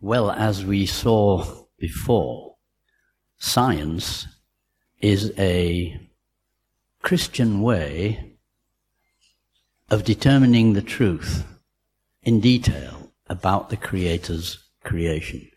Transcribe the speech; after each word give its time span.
Well, 0.00 0.30
as 0.30 0.64
we 0.64 0.86
saw 0.86 1.64
before, 1.76 2.54
science 3.38 4.28
is 5.00 5.32
a 5.36 6.00
Christian 7.02 7.62
way 7.62 8.36
of 9.90 10.04
determining 10.04 10.72
the 10.72 10.82
truth 10.82 11.44
in 12.22 12.38
detail 12.40 13.12
about 13.26 13.70
the 13.70 13.76
Creator's 13.76 14.58
creation. 14.84 15.50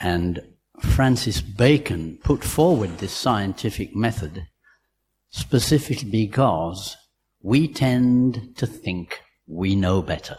And 0.00 0.40
Francis 0.80 1.42
Bacon 1.42 2.18
put 2.24 2.42
forward 2.42 2.96
this 2.96 3.12
scientific 3.12 3.94
method 3.94 4.46
specifically 5.28 6.10
because 6.10 6.96
we 7.42 7.68
tend 7.68 8.56
to 8.56 8.66
think 8.66 9.20
we 9.46 9.74
know 9.74 10.00
better. 10.00 10.38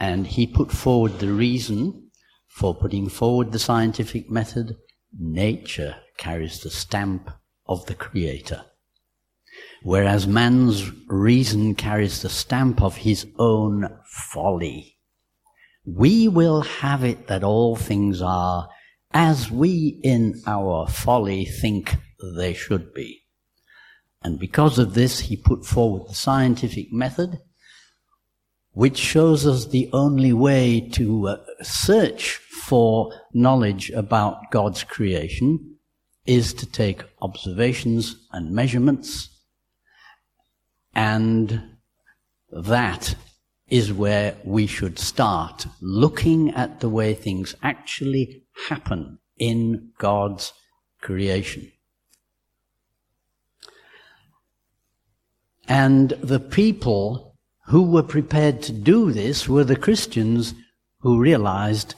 And 0.00 0.26
he 0.26 0.46
put 0.46 0.72
forward 0.72 1.18
the 1.18 1.32
reason 1.32 2.10
for 2.48 2.74
putting 2.74 3.08
forward 3.08 3.52
the 3.52 3.58
scientific 3.58 4.30
method. 4.30 4.76
Nature 5.16 5.96
carries 6.16 6.60
the 6.60 6.70
stamp 6.70 7.30
of 7.66 7.84
the 7.86 7.94
Creator. 7.94 8.64
Whereas 9.82 10.26
man's 10.26 10.90
reason 11.08 11.74
carries 11.74 12.22
the 12.22 12.28
stamp 12.28 12.82
of 12.82 12.96
his 12.96 13.26
own 13.38 13.88
folly. 14.06 14.98
We 15.84 16.28
will 16.28 16.62
have 16.62 17.04
it 17.04 17.26
that 17.28 17.44
all 17.44 17.76
things 17.76 18.20
are 18.22 18.68
as 19.12 19.50
we 19.50 20.00
in 20.02 20.40
our 20.46 20.86
folly 20.86 21.44
think 21.44 21.96
they 22.36 22.52
should 22.52 22.92
be. 22.94 23.22
And 24.22 24.38
because 24.38 24.78
of 24.78 24.94
this, 24.94 25.20
he 25.20 25.36
put 25.36 25.64
forward 25.64 26.08
the 26.08 26.14
scientific 26.14 26.92
method, 26.92 27.38
which 28.72 28.98
shows 28.98 29.46
us 29.46 29.66
the 29.66 29.90
only 29.92 30.32
way 30.32 30.80
to 30.80 31.28
uh, 31.28 31.36
search 31.62 32.36
for 32.36 33.12
knowledge 33.32 33.90
about 33.90 34.50
God's 34.50 34.84
creation 34.84 35.76
is 36.26 36.54
to 36.54 36.66
take 36.66 37.02
observations 37.20 38.16
and 38.32 38.52
measurements, 38.52 39.28
and 40.94 41.62
that 42.52 43.14
is 43.68 43.92
where 43.92 44.36
we 44.44 44.66
should 44.66 44.98
start 44.98 45.66
looking 45.80 46.50
at 46.50 46.80
the 46.80 46.88
way 46.88 47.14
things 47.14 47.54
actually 47.62 48.42
happen 48.68 49.18
in 49.38 49.90
God's 49.98 50.52
creation. 51.00 51.70
And 55.68 56.10
the 56.10 56.40
people 56.40 57.29
who 57.70 57.84
were 57.84 58.02
prepared 58.02 58.60
to 58.60 58.72
do 58.72 59.12
this 59.12 59.48
were 59.48 59.62
the 59.62 59.76
Christians 59.76 60.54
who 61.02 61.20
realized 61.20 61.94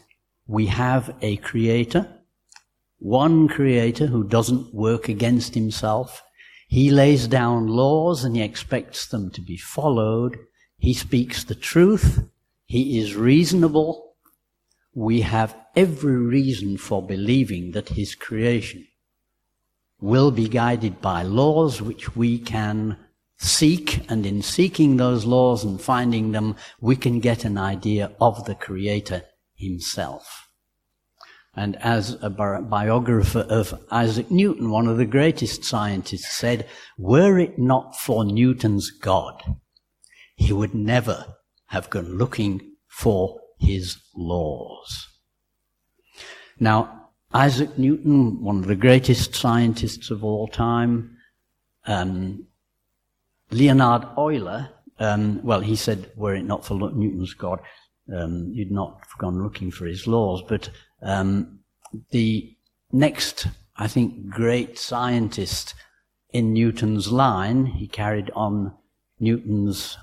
we 0.46 0.66
have 0.66 1.16
a 1.22 1.38
creator, 1.38 2.06
one 2.98 3.48
creator 3.48 4.06
who 4.06 4.22
doesn't 4.22 4.74
work 4.74 5.08
against 5.08 5.54
himself. 5.54 6.22
He 6.68 6.90
lays 6.90 7.26
down 7.26 7.68
laws 7.68 8.22
and 8.22 8.36
he 8.36 8.42
expects 8.42 9.06
them 9.06 9.30
to 9.30 9.40
be 9.40 9.56
followed. 9.56 10.36
He 10.78 10.92
speaks 10.92 11.42
the 11.42 11.54
truth. 11.54 12.22
He 12.66 12.98
is 12.98 13.16
reasonable. 13.16 14.16
We 14.94 15.22
have 15.22 15.56
every 15.74 16.18
reason 16.18 16.76
for 16.76 17.00
believing 17.00 17.70
that 17.70 17.88
his 17.88 18.14
creation 18.14 18.86
will 20.02 20.32
be 20.32 20.48
guided 20.48 21.00
by 21.00 21.22
laws 21.22 21.80
which 21.80 22.14
we 22.14 22.38
can 22.38 22.98
seek, 23.42 24.08
and 24.10 24.24
in 24.24 24.40
seeking 24.42 24.96
those 24.96 25.24
laws 25.24 25.64
and 25.64 25.80
finding 25.80 26.32
them, 26.32 26.56
we 26.80 26.96
can 26.96 27.20
get 27.20 27.44
an 27.44 27.58
idea 27.58 28.12
of 28.20 28.44
the 28.44 28.54
Creator 28.54 29.22
Himself. 29.54 30.48
And 31.54 31.76
as 31.76 32.16
a 32.22 32.30
biographer 32.30 33.40
of 33.40 33.78
Isaac 33.90 34.30
Newton, 34.30 34.70
one 34.70 34.86
of 34.88 34.96
the 34.96 35.04
greatest 35.04 35.64
scientists, 35.64 36.34
said, 36.34 36.66
were 36.96 37.38
it 37.38 37.58
not 37.58 37.94
for 37.96 38.24
Newton's 38.24 38.90
God, 38.90 39.42
he 40.34 40.52
would 40.52 40.74
never 40.74 41.34
have 41.66 41.90
gone 41.90 42.16
looking 42.16 42.72
for 42.88 43.40
his 43.58 43.98
laws. 44.16 45.08
Now, 46.58 47.10
Isaac 47.34 47.76
Newton, 47.78 48.42
one 48.42 48.58
of 48.58 48.66
the 48.66 48.76
greatest 48.76 49.34
scientists 49.34 50.10
of 50.10 50.24
all 50.24 50.48
time, 50.48 51.16
um, 51.86 52.46
Leonhard 53.52 54.06
Euler, 54.16 54.70
um, 54.98 55.42
well, 55.42 55.60
he 55.60 55.76
said, 55.76 56.10
were 56.16 56.34
it 56.34 56.44
not 56.44 56.64
for 56.64 56.74
Newton's 56.74 57.34
God, 57.34 57.60
um, 58.12 58.50
you'd 58.52 58.70
not 58.70 58.98
have 59.00 59.18
gone 59.18 59.42
looking 59.42 59.70
for 59.70 59.86
his 59.86 60.06
laws. 60.06 60.42
But 60.48 60.70
um, 61.02 61.60
the 62.10 62.56
next, 62.90 63.46
I 63.76 63.88
think, 63.88 64.28
great 64.28 64.78
scientist 64.78 65.74
in 66.30 66.52
Newton's 66.52 67.12
line, 67.12 67.66
he 67.66 67.86
carried 67.86 68.30
on 68.34 68.74
Newton's 69.20 69.98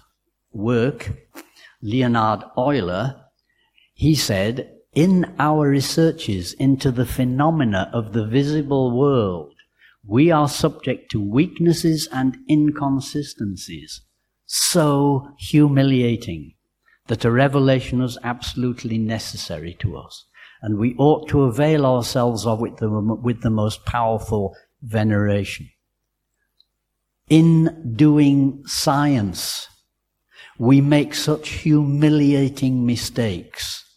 work, 0.52 1.12
Leonard 1.82 2.44
Euler, 2.58 3.26
he 3.94 4.16
said, 4.16 4.76
in 4.94 5.36
our 5.40 5.70
researches 5.70 6.54
into 6.54 6.92
the 6.92 7.06
phenomena 7.06 7.90
of 7.94 8.14
the 8.14 8.26
visible 8.26 8.98
world, 8.98 9.54
we 10.10 10.32
are 10.32 10.50
subject 10.50 11.12
to 11.12 11.22
weaknesses 11.22 12.08
and 12.12 12.36
inconsistencies 12.50 14.02
so 14.48 15.30
humiliating 15.38 16.56
that 17.08 17.24
a 17.24 17.32
revelation 17.32 18.02
is 18.02 18.18
absolutely 18.24 18.98
necessary 18.98 19.76
to 19.80 19.96
us. 19.96 20.26
And 20.64 20.80
we 20.80 20.96
ought 20.98 21.30
to 21.30 21.44
avail 21.44 21.86
ourselves 21.86 22.46
of 22.48 22.64
it 22.66 22.74
with 22.82 23.42
the 23.42 23.52
most 23.52 23.86
powerful 23.86 24.56
veneration. 24.82 25.70
In 27.30 27.94
doing 27.96 28.64
science, 28.66 29.68
we 30.58 30.82
make 30.82 31.14
such 31.14 31.50
humiliating 31.50 32.86
mistakes 32.86 33.89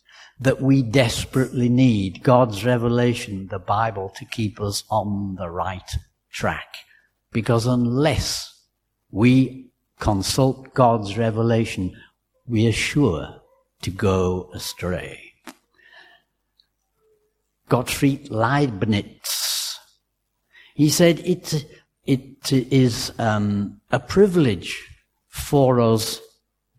that 0.42 0.60
we 0.60 0.82
desperately 0.82 1.68
need 1.68 2.22
God's 2.24 2.64
revelation, 2.64 3.46
the 3.46 3.60
Bible, 3.60 4.12
to 4.16 4.24
keep 4.24 4.60
us 4.60 4.82
on 4.90 5.36
the 5.36 5.48
right 5.48 5.96
track. 6.32 6.74
Because 7.30 7.64
unless 7.64 8.52
we 9.10 9.70
consult 10.00 10.74
God's 10.74 11.16
revelation, 11.16 11.96
we 12.46 12.66
are 12.66 12.72
sure 12.72 13.40
to 13.82 13.90
go 13.90 14.50
astray. 14.52 15.32
Gottfried 17.68 18.28
Leibniz, 18.30 19.78
he 20.74 20.90
said 20.90 21.20
it, 21.20 21.64
it 22.04 22.52
is 22.52 23.12
um, 23.18 23.80
a 23.92 24.00
privilege 24.00 24.88
for 25.28 25.80
us 25.80 26.20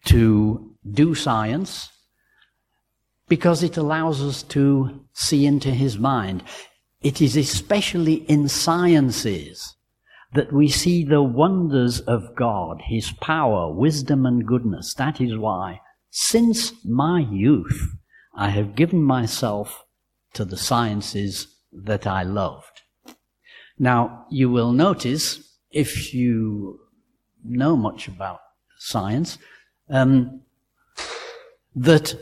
to 0.06 0.76
do 0.92 1.16
science 1.16 1.90
because 3.28 3.64
it 3.64 3.78
allows 3.78 4.22
us 4.22 4.44
to 4.44 5.06
see 5.14 5.46
into 5.46 5.72
his 5.72 5.98
mind. 5.98 6.44
It 7.02 7.22
is 7.22 7.36
especially 7.36 8.16
in 8.30 8.48
sciences 8.48 9.76
that 10.34 10.52
we 10.52 10.68
see 10.68 11.04
the 11.04 11.22
wonders 11.22 12.00
of 12.02 12.36
God, 12.36 12.82
his 12.86 13.12
power, 13.22 13.72
wisdom, 13.72 14.26
and 14.26 14.46
goodness. 14.48 14.94
That 14.96 15.22
is 15.22 15.38
why, 15.38 15.82
since 16.10 16.74
my 16.84 17.20
youth, 17.20 17.96
I 18.36 18.50
have 18.50 18.76
given 18.76 19.04
myself 19.04 19.84
to 20.34 20.44
the 20.44 20.58
sciences 20.58 21.48
that 21.72 22.08
I 22.08 22.24
loved. 22.24 22.82
Now, 23.78 24.26
you 24.30 24.50
will 24.50 24.72
notice, 24.72 25.58
if 25.72 26.14
you 26.14 26.80
know 27.44 27.76
much 27.76 28.08
about 28.08 28.40
science, 28.78 29.38
um, 29.90 30.42
that 31.76 32.16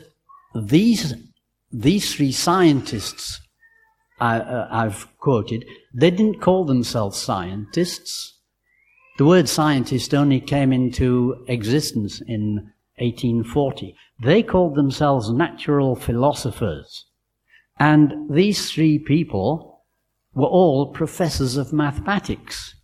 these, 0.54 1.14
these 1.72 2.14
three 2.14 2.32
scientists 2.32 3.42
I, 4.22 4.38
uh, 4.38 4.68
I've 4.70 5.08
quoted, 5.18 5.66
they 5.94 6.12
didn't 6.12 6.42
call 6.42 6.64
themselves 6.64 7.18
scientists. 7.18 8.38
The 9.18 9.26
word 9.26 9.50
scientist 9.50 10.14
only 10.14 10.40
came 10.40 10.72
into 10.72 11.44
existence 11.48 12.22
in 12.28 12.72
1840. 13.00 13.96
They 14.24 14.44
called 14.44 14.76
themselves 14.76 15.32
natural 15.32 15.96
philosophers. 15.96 17.06
And 17.80 18.30
these 18.30 18.72
three 18.72 19.00
people 19.00 19.82
were 20.36 20.46
all 20.46 20.94
professors 20.94 21.58
of 21.58 21.74
mathematics. 21.74 22.76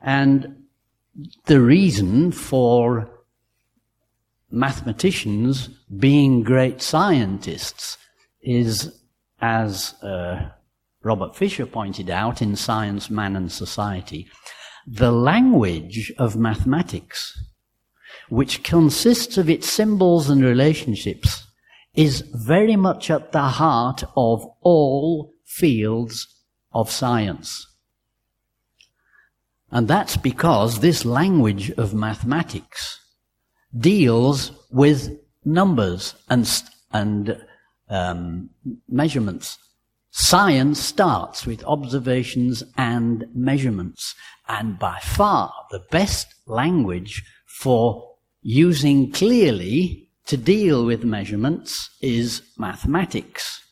And 0.00 0.64
the 1.44 1.60
reason 1.60 2.32
for 2.32 3.10
mathematicians 4.50 5.68
being 5.98 6.42
great 6.42 6.80
scientists 6.80 7.98
is, 8.40 9.00
as 9.40 9.94
uh, 10.02 10.50
Robert 11.02 11.36
Fisher 11.36 11.66
pointed 11.66 12.10
out 12.10 12.42
in 12.42 12.56
Science, 12.56 13.10
Man 13.10 13.36
and 13.36 13.52
Society, 13.52 14.28
the 14.86 15.12
language 15.12 16.12
of 16.18 16.36
mathematics, 16.36 17.38
which 18.28 18.62
consists 18.62 19.36
of 19.36 19.50
its 19.50 19.68
symbols 19.68 20.30
and 20.30 20.42
relationships, 20.42 21.46
is 21.94 22.22
very 22.32 22.76
much 22.76 23.10
at 23.10 23.32
the 23.32 23.42
heart 23.42 24.02
of 24.16 24.46
all 24.62 25.34
fields 25.44 26.26
of 26.72 26.90
science. 26.90 27.66
And 29.70 29.88
that's 29.88 30.16
because 30.16 30.80
this 30.80 31.04
language 31.04 31.70
of 31.72 31.92
mathematics 31.92 32.98
deals 33.76 34.52
with 34.70 35.18
numbers 35.44 36.14
and, 36.28 36.50
and 36.92 37.44
um, 37.88 38.50
measurements. 38.88 39.58
Science 40.10 40.80
starts 40.80 41.46
with 41.46 41.62
observations 41.64 42.62
and 42.76 43.26
measurements. 43.34 44.14
And 44.48 44.78
by 44.78 44.98
far 45.00 45.52
the 45.70 45.84
best 45.90 46.34
language 46.46 47.22
for 47.46 48.16
using 48.42 49.12
clearly 49.12 50.08
to 50.26 50.36
deal 50.36 50.84
with 50.84 51.04
measurements 51.04 51.90
is 52.00 52.42
mathematics. 52.56 53.62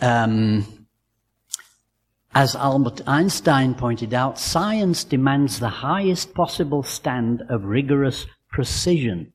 Um, 0.00 0.81
as 2.34 2.56
Albert 2.56 3.02
Einstein 3.06 3.74
pointed 3.74 4.14
out, 4.14 4.38
science 4.38 5.04
demands 5.04 5.60
the 5.60 5.68
highest 5.68 6.34
possible 6.34 6.82
stand 6.82 7.42
of 7.48 7.64
rigorous 7.64 8.26
precision 8.50 9.32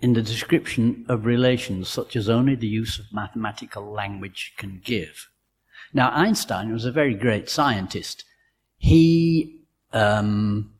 in 0.00 0.12
the 0.12 0.22
description 0.22 1.04
of 1.08 1.26
relations 1.26 1.88
such 1.88 2.16
as 2.16 2.28
only 2.28 2.54
the 2.54 2.66
use 2.66 2.98
of 2.98 3.12
mathematical 3.12 3.90
language 3.90 4.54
can 4.56 4.80
give. 4.84 5.28
Now, 5.92 6.10
Einstein 6.10 6.72
was 6.72 6.84
a 6.84 6.92
very 6.92 7.14
great 7.14 7.50
scientist. 7.50 8.24
He, 8.78 9.64
um, 9.92 10.74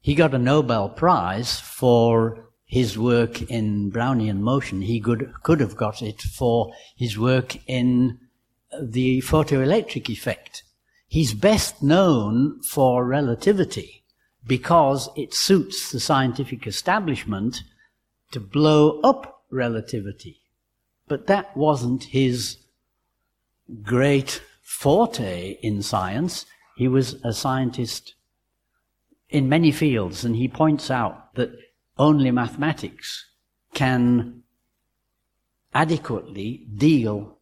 he 0.00 0.14
got 0.14 0.34
a 0.34 0.38
Nobel 0.38 0.90
Prize 0.90 1.58
for 1.58 2.50
his 2.66 2.98
work 2.98 3.42
in 3.50 3.90
Brownian 3.90 4.40
motion. 4.40 4.82
He 4.82 5.00
could, 5.00 5.32
could 5.42 5.60
have 5.60 5.76
got 5.76 6.02
it 6.02 6.20
for 6.20 6.72
his 6.96 7.18
work 7.18 7.56
in 7.66 8.18
the 8.80 9.20
photoelectric 9.22 10.08
effect. 10.08 10.62
He's 11.06 11.34
best 11.34 11.82
known 11.82 12.62
for 12.62 13.04
relativity 13.04 14.04
because 14.46 15.08
it 15.16 15.34
suits 15.34 15.92
the 15.92 16.00
scientific 16.00 16.66
establishment 16.66 17.62
to 18.32 18.40
blow 18.40 19.00
up 19.00 19.44
relativity. 19.50 20.40
But 21.06 21.26
that 21.26 21.56
wasn't 21.56 22.04
his 22.04 22.56
great 23.82 24.42
forte 24.62 25.58
in 25.62 25.82
science. 25.82 26.46
He 26.76 26.88
was 26.88 27.14
a 27.22 27.32
scientist 27.32 28.14
in 29.28 29.48
many 29.48 29.70
fields, 29.70 30.24
and 30.24 30.36
he 30.36 30.48
points 30.48 30.90
out 30.90 31.34
that 31.34 31.50
only 31.98 32.30
mathematics 32.30 33.26
can 33.74 34.42
adequately 35.74 36.66
deal 36.74 37.38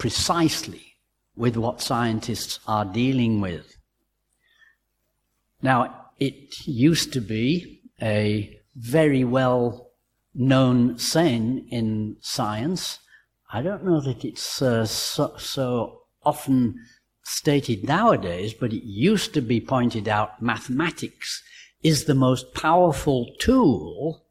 precisely 0.00 0.96
with 1.36 1.56
what 1.56 1.82
scientists 1.82 2.58
are 2.66 2.86
dealing 2.86 3.40
with. 3.40 3.76
Now, 5.62 6.06
it 6.18 6.66
used 6.66 7.12
to 7.12 7.20
be 7.20 7.82
a 8.00 8.58
very 8.74 9.24
well 9.24 9.92
known 10.34 10.98
saying 10.98 11.68
in 11.70 12.16
science. 12.20 12.98
I 13.52 13.60
don't 13.60 13.84
know 13.84 14.00
that 14.00 14.24
it's 14.24 14.62
uh, 14.62 14.86
so, 14.86 15.34
so 15.36 16.00
often 16.22 16.76
stated 17.22 17.84
nowadays, 17.84 18.54
but 18.54 18.72
it 18.72 18.84
used 18.84 19.34
to 19.34 19.42
be 19.42 19.60
pointed 19.60 20.08
out 20.08 20.40
mathematics 20.40 21.42
is 21.82 22.04
the 22.04 22.14
most 22.14 22.54
powerful 22.54 23.34
tool 23.38 24.24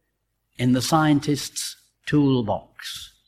in 0.58 0.74
the 0.74 0.82
scientist's 0.82 1.76
toolbox. 2.08 3.19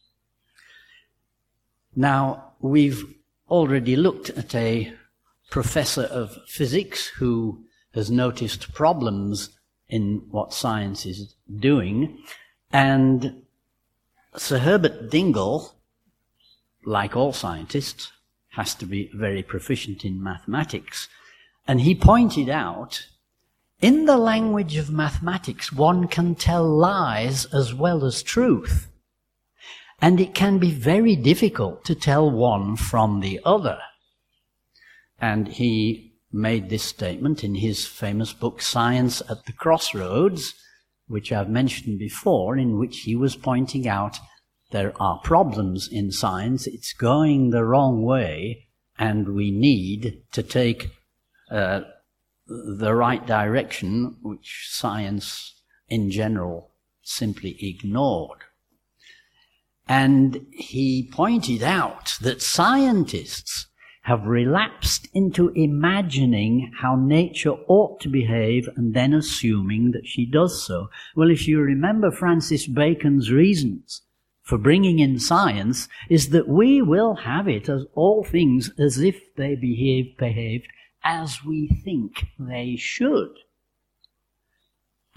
Now, 1.95 2.53
we've 2.59 3.03
already 3.49 3.95
looked 3.95 4.29
at 4.29 4.55
a 4.55 4.93
professor 5.49 6.03
of 6.03 6.37
physics 6.47 7.07
who 7.07 7.65
has 7.93 8.09
noticed 8.09 8.73
problems 8.73 9.49
in 9.89 10.25
what 10.29 10.53
science 10.53 11.05
is 11.05 11.35
doing, 11.59 12.17
and 12.71 13.43
Sir 14.37 14.59
Herbert 14.59 15.09
Dingle, 15.09 15.75
like 16.85 17.17
all 17.17 17.33
scientists, 17.33 18.13
has 18.51 18.73
to 18.75 18.85
be 18.85 19.09
very 19.13 19.43
proficient 19.43 20.05
in 20.05 20.23
mathematics. 20.23 21.09
And 21.67 21.81
he 21.81 21.93
pointed 21.93 22.49
out, 22.49 23.07
in 23.81 24.05
the 24.05 24.17
language 24.17 24.77
of 24.77 24.89
mathematics, 24.89 25.73
one 25.73 26.07
can 26.07 26.35
tell 26.35 26.63
lies 26.63 27.45
as 27.45 27.73
well 27.73 28.05
as 28.05 28.23
truth. 28.23 28.90
And 30.01 30.19
it 30.19 30.33
can 30.33 30.57
be 30.57 30.71
very 30.71 31.15
difficult 31.15 31.85
to 31.85 31.95
tell 31.95 32.29
one 32.29 32.75
from 32.75 33.19
the 33.19 33.39
other. 33.45 33.79
And 35.19 35.47
he 35.47 36.13
made 36.31 36.69
this 36.69 36.83
statement 36.83 37.43
in 37.43 37.55
his 37.55 37.85
famous 37.85 38.33
book, 38.33 38.61
Science 38.61 39.21
at 39.29 39.45
the 39.45 39.53
Crossroads, 39.53 40.55
which 41.07 41.31
I've 41.31 41.49
mentioned 41.49 41.99
before, 41.99 42.57
in 42.57 42.79
which 42.79 43.01
he 43.01 43.15
was 43.15 43.35
pointing 43.35 43.87
out 43.87 44.17
there 44.71 44.93
are 45.01 45.19
problems 45.19 45.87
in 45.87 46.11
science, 46.11 46.65
it's 46.65 46.93
going 46.93 47.49
the 47.49 47.65
wrong 47.65 48.03
way, 48.03 48.67
and 48.97 49.35
we 49.35 49.51
need 49.51 50.23
to 50.31 50.41
take 50.41 50.91
uh, 51.51 51.81
the 52.47 52.93
right 52.93 53.25
direction, 53.27 54.17
which 54.21 54.67
science 54.69 55.61
in 55.89 56.09
general 56.09 56.71
simply 57.01 57.57
ignored. 57.59 58.39
And 59.93 60.45
he 60.53 61.09
pointed 61.11 61.61
out 61.61 62.13
that 62.21 62.41
scientists 62.41 63.67
have 64.03 64.25
relapsed 64.25 65.09
into 65.13 65.49
imagining 65.49 66.71
how 66.79 66.95
nature 66.95 67.55
ought 67.67 67.99
to 67.99 68.07
behave 68.07 68.69
and 68.77 68.93
then 68.93 69.13
assuming 69.13 69.91
that 69.91 70.07
she 70.07 70.25
does 70.25 70.65
so. 70.65 70.87
Well, 71.13 71.29
if 71.29 71.45
you 71.45 71.59
remember 71.59 72.09
Francis 72.09 72.67
Bacon's 72.67 73.33
reasons 73.33 74.03
for 74.43 74.57
bringing 74.57 74.99
in 74.99 75.19
science 75.19 75.89
is 76.09 76.29
that 76.29 76.47
we 76.47 76.81
will 76.81 77.15
have 77.15 77.49
it 77.49 77.67
as 77.67 77.83
all 77.93 78.23
things 78.23 78.71
as 78.79 78.97
if 78.97 79.35
they 79.35 79.55
behave, 79.55 80.15
behaved 80.17 80.69
as 81.03 81.43
we 81.43 81.67
think 81.83 82.27
they 82.39 82.77
should. 82.77 83.33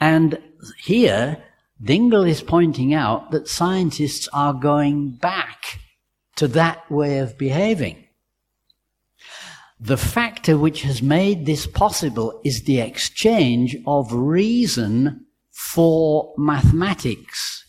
And 0.00 0.36
here, 0.78 1.44
Dingle 1.82 2.24
is 2.24 2.42
pointing 2.42 2.94
out 2.94 3.30
that 3.32 3.48
scientists 3.48 4.28
are 4.32 4.54
going 4.54 5.10
back 5.10 5.80
to 6.36 6.48
that 6.48 6.90
way 6.90 7.18
of 7.18 7.36
behaving. 7.36 8.04
The 9.80 9.96
factor 9.96 10.56
which 10.56 10.82
has 10.82 11.02
made 11.02 11.46
this 11.46 11.66
possible 11.66 12.40
is 12.44 12.62
the 12.62 12.80
exchange 12.80 13.76
of 13.86 14.12
reason 14.12 15.26
for 15.50 16.32
mathematics. 16.38 17.64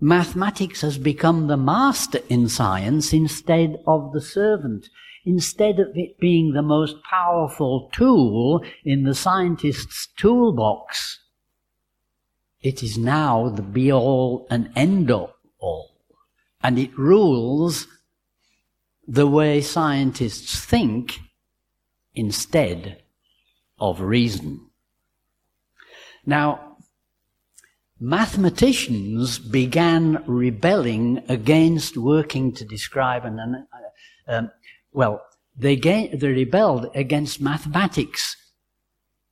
Mathematics 0.00 0.82
has 0.82 0.96
become 0.96 1.48
the 1.48 1.56
master 1.56 2.20
in 2.28 2.48
science 2.48 3.12
instead 3.12 3.78
of 3.86 4.12
the 4.12 4.20
servant. 4.20 4.88
Instead 5.24 5.80
of 5.80 5.88
it 5.94 6.18
being 6.20 6.52
the 6.52 6.62
most 6.62 6.96
powerful 7.02 7.90
tool 7.92 8.62
in 8.84 9.02
the 9.02 9.14
scientist's 9.14 10.08
toolbox, 10.16 11.18
it 12.62 12.82
is 12.82 12.98
now 12.98 13.48
the 13.48 13.62
be 13.62 13.92
all 13.92 14.46
and 14.50 14.70
end 14.74 15.10
all. 15.10 15.94
And 16.62 16.78
it 16.78 16.96
rules 16.98 17.86
the 19.06 19.26
way 19.26 19.60
scientists 19.60 20.64
think 20.64 21.20
instead 22.14 23.02
of 23.78 24.00
reason. 24.00 24.66
Now, 26.26 26.76
mathematicians 28.00 29.38
began 29.38 30.22
rebelling 30.26 31.22
against 31.28 31.96
working 31.96 32.52
to 32.54 32.64
describe 32.64 33.24
an, 33.24 33.38
uh, 33.38 34.32
um, 34.32 34.50
well, 34.92 35.22
they, 35.56 35.76
they 35.76 36.28
rebelled 36.28 36.90
against 36.94 37.40
mathematics 37.40 38.36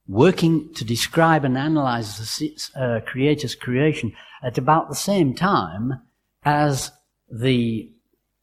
working 0.08 0.72
to 0.74 0.84
describe 0.84 1.44
and 1.44 1.58
analyze 1.58 2.38
the 2.38 2.56
uh, 2.76 3.00
creator's 3.04 3.54
creation 3.54 4.12
at 4.42 4.58
about 4.58 4.88
the 4.88 4.94
same 4.94 5.34
time 5.34 6.00
as 6.44 6.92
the 7.30 7.92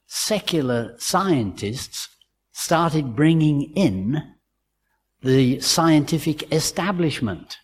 secular 0.05 0.93
scientists 0.98 2.10
started 2.51 3.15
bringing 3.15 3.72
in 3.75 4.22
the 5.22 5.60
scientific 5.62 6.51
establishment. 6.51 7.58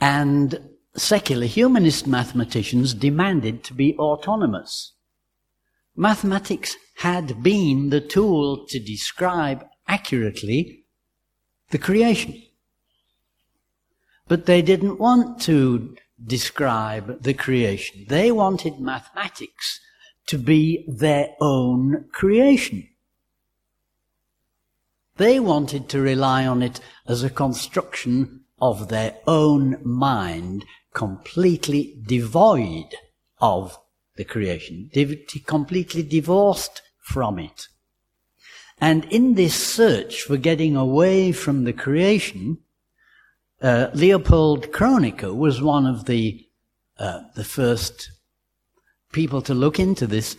And 0.00 0.68
secular 0.96 1.46
humanist 1.46 2.06
mathematicians 2.06 2.92
demanded 2.92 3.62
to 3.64 3.74
be 3.74 3.96
autonomous. 3.98 4.92
Mathematics 5.94 6.76
had 6.96 7.42
been 7.42 7.90
the 7.90 8.00
tool 8.00 8.66
to 8.66 8.78
describe 8.78 9.64
accurately 9.88 10.84
the 11.70 11.78
creation. 11.78 12.42
But 14.28 14.46
they 14.46 14.62
didn't 14.62 14.98
want 14.98 15.40
to 15.42 15.96
describe 16.24 17.22
the 17.22 17.34
creation. 17.34 18.06
They 18.08 18.32
wanted 18.32 18.80
mathematics 18.80 19.80
to 20.26 20.38
be 20.38 20.84
their 20.88 21.30
own 21.40 22.06
creation. 22.12 22.88
They 25.16 25.40
wanted 25.40 25.88
to 25.90 26.00
rely 26.00 26.46
on 26.46 26.62
it 26.62 26.80
as 27.06 27.22
a 27.22 27.30
construction 27.30 28.44
of 28.60 28.88
their 28.88 29.16
own 29.26 29.78
mind, 29.82 30.64
completely 30.92 31.98
devoid 32.06 32.94
of 33.40 33.78
the 34.16 34.24
creation, 34.24 34.90
completely 35.46 36.02
divorced 36.02 36.82
from 37.00 37.38
it. 37.38 37.68
And 38.78 39.04
in 39.06 39.34
this 39.34 39.54
search 39.54 40.22
for 40.22 40.36
getting 40.36 40.76
away 40.76 41.32
from 41.32 41.64
the 41.64 41.72
creation, 41.72 42.58
uh, 43.62 43.88
Leopold 43.94 44.70
Kronecker 44.70 45.34
was 45.34 45.62
one 45.62 45.86
of 45.86 46.04
the 46.04 46.42
uh, 46.98 47.20
the 47.34 47.44
first 47.44 48.10
people 49.12 49.42
to 49.42 49.54
look 49.54 49.78
into 49.78 50.06
this, 50.06 50.36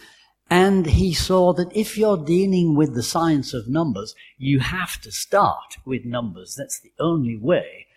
and 0.49 0.85
he 0.85 1.13
saw 1.13 1.53
that 1.53 1.75
if 1.75 1.97
you're 1.97 2.17
dealing 2.17 2.75
with 2.75 2.95
the 2.95 3.03
science 3.03 3.53
of 3.53 3.67
numbers, 3.67 4.15
you 4.37 4.59
have 4.59 5.01
to 5.01 5.11
start 5.11 5.77
with 5.85 6.05
numbers. 6.05 6.55
That's 6.55 6.79
the 6.79 6.91
only 6.99 7.37
way. 7.37 7.87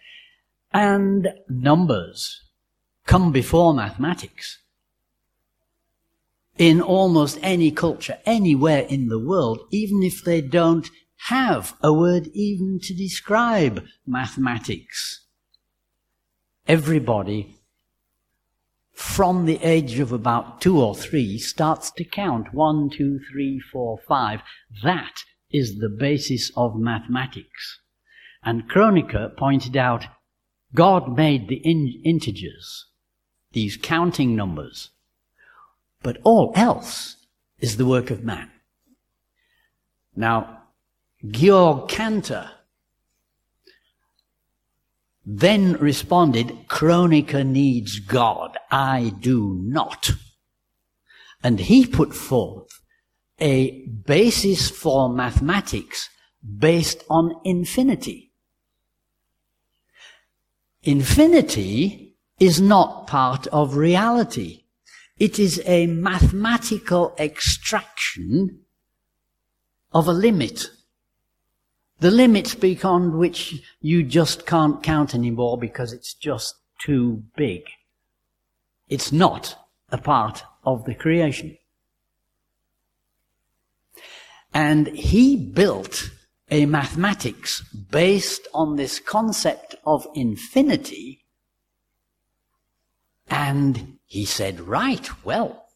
And 0.72 1.34
numbers 1.48 2.42
come 3.06 3.32
before 3.32 3.74
mathematics. 3.74 4.58
In 6.58 6.80
almost 6.80 7.38
any 7.42 7.70
culture, 7.70 8.18
anywhere 8.26 8.82
in 8.82 9.08
the 9.08 9.18
world, 9.18 9.60
even 9.70 10.02
if 10.02 10.22
they 10.22 10.40
don't 10.40 10.90
have 11.28 11.74
a 11.82 11.92
word 11.92 12.28
even 12.32 12.80
to 12.82 12.94
describe 12.94 13.84
mathematics. 14.06 15.26
Everybody 16.66 17.56
from 18.92 19.46
the 19.46 19.58
age 19.62 19.98
of 19.98 20.12
about 20.12 20.60
two 20.60 20.80
or 20.80 20.94
three 20.94 21.38
starts 21.38 21.90
to 21.90 22.04
count 22.04 22.52
one, 22.52 22.90
two, 22.90 23.18
three, 23.30 23.58
four, 23.58 23.98
five. 24.06 24.40
That 24.82 25.24
is 25.50 25.78
the 25.78 25.88
basis 25.88 26.52
of 26.56 26.76
mathematics. 26.76 27.80
And 28.42 28.70
Kronecker 28.70 29.36
pointed 29.36 29.76
out 29.76 30.06
God 30.74 31.16
made 31.16 31.48
the 31.48 31.56
in- 31.56 32.00
integers, 32.04 32.86
these 33.52 33.76
counting 33.76 34.36
numbers, 34.36 34.90
but 36.02 36.18
all 36.24 36.52
else 36.54 37.16
is 37.58 37.76
the 37.76 37.86
work 37.86 38.10
of 38.10 38.24
man. 38.24 38.50
Now, 40.16 40.62
Georg 41.26 41.88
Cantor 41.88 42.50
then 45.24 45.74
responded, 45.74 46.66
Kronecker 46.66 47.46
needs 47.46 48.00
God. 48.00 48.56
I 48.70 49.12
do 49.20 49.54
not. 49.60 50.10
And 51.42 51.60
he 51.60 51.86
put 51.86 52.14
forth 52.14 52.80
a 53.38 53.86
basis 53.86 54.70
for 54.70 55.08
mathematics 55.08 56.08
based 56.58 57.04
on 57.08 57.34
infinity. 57.44 58.32
Infinity 60.82 62.16
is 62.38 62.60
not 62.60 63.06
part 63.06 63.46
of 63.48 63.76
reality. 63.76 64.64
It 65.20 65.38
is 65.38 65.62
a 65.66 65.86
mathematical 65.86 67.14
extraction 67.18 68.60
of 69.92 70.08
a 70.08 70.14
limit. 70.14 70.70
The 71.98 72.10
limits 72.10 72.54
beyond 72.54 73.12
which 73.12 73.62
you 73.82 74.02
just 74.02 74.46
can't 74.46 74.82
count 74.82 75.14
anymore 75.14 75.58
because 75.58 75.92
it's 75.92 76.14
just 76.14 76.54
too 76.78 77.22
big. 77.36 77.64
It's 78.88 79.12
not 79.12 79.56
a 79.90 79.98
part 79.98 80.42
of 80.64 80.86
the 80.86 80.94
creation. 80.94 81.58
And 84.54 84.86
he 84.88 85.36
built 85.36 86.10
a 86.50 86.64
mathematics 86.64 87.60
based 87.60 88.48
on 88.54 88.76
this 88.76 88.98
concept 88.98 89.74
of 89.84 90.06
infinity. 90.14 91.26
And 93.28 93.99
he 94.10 94.24
said, 94.24 94.62
right, 94.62 95.08
well, 95.24 95.68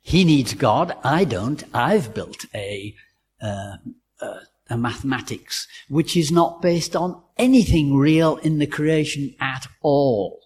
he 0.00 0.22
needs 0.22 0.54
God. 0.54 0.96
I 1.02 1.24
don't. 1.24 1.64
I've 1.74 2.14
built 2.14 2.44
a, 2.54 2.94
uh, 3.42 3.78
uh, 4.20 4.40
a 4.70 4.78
mathematics, 4.78 5.66
which 5.88 6.16
is 6.16 6.30
not 6.30 6.62
based 6.62 6.94
on 6.94 7.20
anything 7.36 7.96
real 7.96 8.36
in 8.36 8.60
the 8.60 8.68
creation 8.68 9.34
at 9.40 9.66
all. 9.82 10.38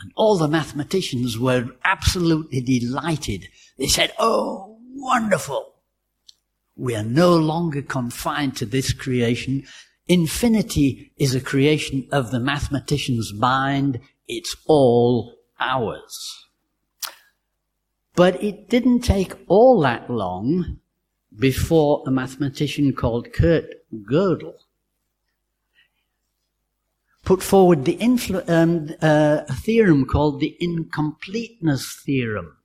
And 0.00 0.12
all 0.16 0.38
the 0.38 0.48
mathematicians 0.48 1.38
were 1.38 1.66
absolutely 1.84 2.62
delighted. 2.62 3.48
They 3.76 3.88
said, 3.88 4.14
Oh, 4.18 4.78
wonderful. 4.94 5.74
We 6.74 6.96
are 6.96 7.04
no 7.04 7.36
longer 7.36 7.82
confined 7.82 8.56
to 8.56 8.64
this 8.64 8.94
creation. 8.94 9.64
Infinity 10.08 11.12
is 11.18 11.34
a 11.34 11.40
creation 11.40 12.08
of 12.10 12.30
the 12.30 12.40
mathematician's 12.40 13.34
mind. 13.34 14.00
It's 14.26 14.56
all 14.66 15.34
ours. 15.62 16.46
But 18.14 18.42
it 18.42 18.68
didn't 18.68 19.00
take 19.00 19.34
all 19.46 19.80
that 19.80 20.10
long 20.10 20.78
before 21.38 22.04
a 22.06 22.10
mathematician 22.10 22.92
called 22.92 23.32
Kurt 23.32 23.66
Gödel 23.92 24.54
put 27.24 27.42
forward 27.42 27.84
the 27.84 27.96
influ- 27.96 28.48
um, 28.48 28.88
uh, 29.00 29.42
a 29.48 29.54
theorem 29.54 30.04
called 30.04 30.40
the 30.40 30.56
incompleteness 30.60 32.00
theorem. 32.04 32.56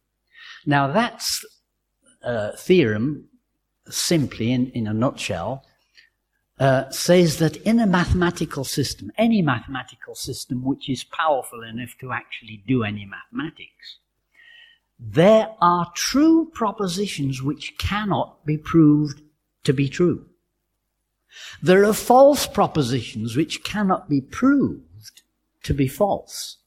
Now 0.65 0.87
that's 0.91 1.45
a 2.23 2.27
uh, 2.27 2.55
theorem, 2.57 3.29
simply 3.89 4.51
in, 4.51 4.71
in 4.71 4.87
a 4.87 4.93
nutshell, 4.93 5.63
uh, 6.59 6.89
says 6.89 7.37
that 7.37 7.57
in 7.57 7.79
a 7.79 7.85
mathematical 7.85 8.63
system, 8.63 9.11
any 9.17 9.41
mathematical 9.41 10.15
system 10.15 10.63
which 10.63 10.89
is 10.89 11.03
powerful 11.03 11.61
enough 11.63 11.95
to 11.99 12.11
actually 12.11 12.63
do 12.67 12.83
any 12.83 13.05
mathematics, 13.05 13.99
there 14.99 15.49
are 15.61 15.91
true 15.93 16.49
propositions 16.53 17.43
which 17.43 17.77
cannot 17.77 18.43
be 18.45 18.57
proved 18.57 19.21
to 19.63 19.73
be 19.73 19.87
true. 19.87 20.25
There 21.61 21.85
are 21.85 21.93
false 21.93 22.47
propositions 22.47 23.35
which 23.35 23.63
cannot 23.63 24.09
be 24.09 24.21
proved 24.21 25.21
to 25.63 25.73
be 25.73 25.87
false 25.87 26.57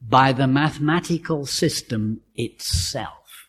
by 0.00 0.32
the 0.32 0.46
mathematical 0.46 1.44
system 1.44 2.22
itself. 2.34 3.48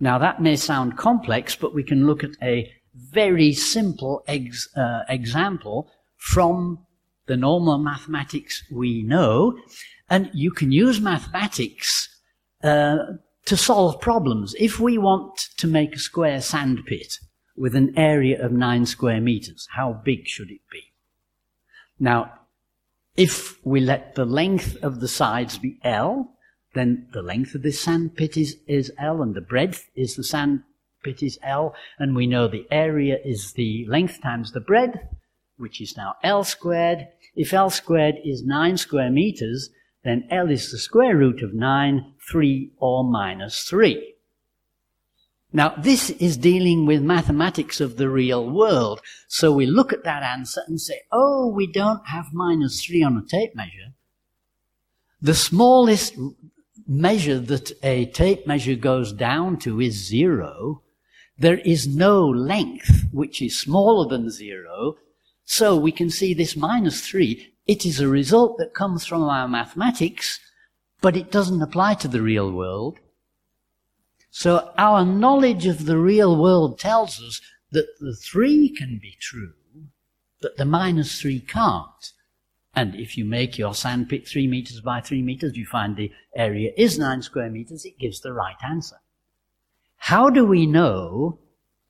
Now 0.00 0.18
that 0.18 0.42
may 0.42 0.56
sound 0.56 0.98
complex, 0.98 1.54
but 1.54 1.74
we 1.74 1.84
can 1.84 2.06
look 2.06 2.24
at 2.24 2.30
a 2.42 2.72
very 2.96 3.52
simple 3.52 4.24
ex, 4.26 4.68
uh, 4.76 5.02
example 5.08 5.90
from 6.16 6.78
the 7.26 7.36
normal 7.36 7.78
mathematics 7.78 8.64
we 8.70 9.02
know, 9.02 9.58
and 10.08 10.30
you 10.32 10.50
can 10.50 10.72
use 10.72 11.00
mathematics 11.00 12.08
uh, 12.62 12.98
to 13.44 13.56
solve 13.56 14.00
problems. 14.00 14.54
If 14.58 14.80
we 14.80 14.98
want 14.98 15.36
to 15.58 15.66
make 15.66 15.94
a 15.94 15.98
square 15.98 16.40
sandpit 16.40 17.18
with 17.56 17.74
an 17.74 17.96
area 17.98 18.44
of 18.44 18.52
nine 18.52 18.86
square 18.86 19.20
meters, 19.20 19.68
how 19.72 20.00
big 20.04 20.26
should 20.26 20.50
it 20.50 20.60
be? 20.70 20.92
Now, 21.98 22.32
if 23.16 23.64
we 23.64 23.80
let 23.80 24.14
the 24.14 24.26
length 24.26 24.76
of 24.82 25.00
the 25.00 25.08
sides 25.08 25.58
be 25.58 25.78
L, 25.82 26.34
then 26.74 27.08
the 27.12 27.22
length 27.22 27.54
of 27.54 27.62
this 27.62 27.80
sandpit 27.80 28.36
is, 28.36 28.56
is 28.66 28.92
L 28.98 29.22
and 29.22 29.34
the 29.34 29.40
breadth 29.40 29.88
is 29.96 30.14
the 30.14 30.24
sandpit 31.06 31.22
is 31.22 31.38
L, 31.42 31.74
and 31.98 32.16
we 32.16 32.26
know 32.26 32.48
the 32.48 32.66
area 32.70 33.18
is 33.24 33.52
the 33.52 33.86
length 33.88 34.20
times 34.22 34.52
the 34.52 34.60
breadth, 34.60 34.98
which 35.56 35.80
is 35.80 35.96
now 35.96 36.14
L 36.22 36.44
squared. 36.44 37.08
If 37.34 37.52
L 37.52 37.70
squared 37.70 38.16
is 38.24 38.44
nine 38.44 38.76
square 38.76 39.10
meters, 39.10 39.70
then 40.04 40.26
L 40.30 40.50
is 40.50 40.70
the 40.70 40.78
square 40.78 41.16
root 41.16 41.42
of 41.42 41.54
9, 41.54 42.14
3 42.30 42.70
or 42.78 43.04
minus 43.04 43.64
3. 43.64 44.14
Now, 45.52 45.74
this 45.78 46.10
is 46.10 46.36
dealing 46.36 46.86
with 46.86 47.02
mathematics 47.02 47.80
of 47.80 47.96
the 47.96 48.08
real 48.08 48.50
world. 48.50 49.00
So 49.28 49.52
we 49.52 49.64
look 49.64 49.92
at 49.92 50.04
that 50.04 50.22
answer 50.22 50.60
and 50.66 50.80
say, 50.80 51.00
oh, 51.10 51.46
we 51.48 51.70
don't 51.70 52.06
have 52.06 52.26
minus 52.32 52.84
3 52.84 53.02
on 53.02 53.16
a 53.16 53.26
tape 53.26 53.54
measure. 53.54 53.94
The 55.22 55.34
smallest 55.34 56.14
measure 56.86 57.38
that 57.38 57.72
a 57.82 58.06
tape 58.06 58.46
measure 58.46 58.76
goes 58.76 59.12
down 59.12 59.58
to 59.58 59.80
is 59.80 60.06
zero. 60.06 60.82
There 61.38 61.58
is 61.58 61.86
no 61.86 62.26
length 62.26 63.06
which 63.12 63.42
is 63.42 63.58
smaller 63.58 64.08
than 64.08 64.30
zero. 64.30 64.96
So 65.44 65.76
we 65.76 65.92
can 65.92 66.10
see 66.10 66.34
this 66.34 66.56
minus 66.56 67.06
3 67.06 67.52
it 67.66 67.84
is 67.84 67.98
a 67.98 68.08
result 68.08 68.58
that 68.58 68.74
comes 68.74 69.04
from 69.04 69.24
our 69.24 69.48
mathematics, 69.48 70.38
but 71.00 71.16
it 71.16 71.32
doesn't 71.32 71.62
apply 71.62 71.94
to 71.94 72.08
the 72.08 72.22
real 72.22 72.52
world. 72.52 73.00
So 74.30 74.72
our 74.78 75.04
knowledge 75.04 75.66
of 75.66 75.86
the 75.86 75.98
real 75.98 76.40
world 76.40 76.78
tells 76.78 77.20
us 77.20 77.40
that 77.72 77.88
the 77.98 78.14
three 78.14 78.68
can 78.68 78.98
be 79.02 79.16
true, 79.20 79.54
but 80.40 80.56
the 80.56 80.64
minus 80.64 81.20
three 81.20 81.40
can't. 81.40 82.12
And 82.74 82.94
if 82.94 83.16
you 83.16 83.24
make 83.24 83.58
your 83.58 83.74
sandpit 83.74 84.28
three 84.28 84.46
meters 84.46 84.80
by 84.80 85.00
three 85.00 85.22
meters, 85.22 85.56
you 85.56 85.66
find 85.66 85.96
the 85.96 86.12
area 86.36 86.72
is 86.76 86.98
nine 86.98 87.22
square 87.22 87.50
meters, 87.50 87.84
it 87.84 87.98
gives 87.98 88.20
the 88.20 88.32
right 88.32 88.56
answer. 88.64 88.96
How 90.06 90.30
do 90.30 90.44
we 90.46 90.66
know 90.66 91.40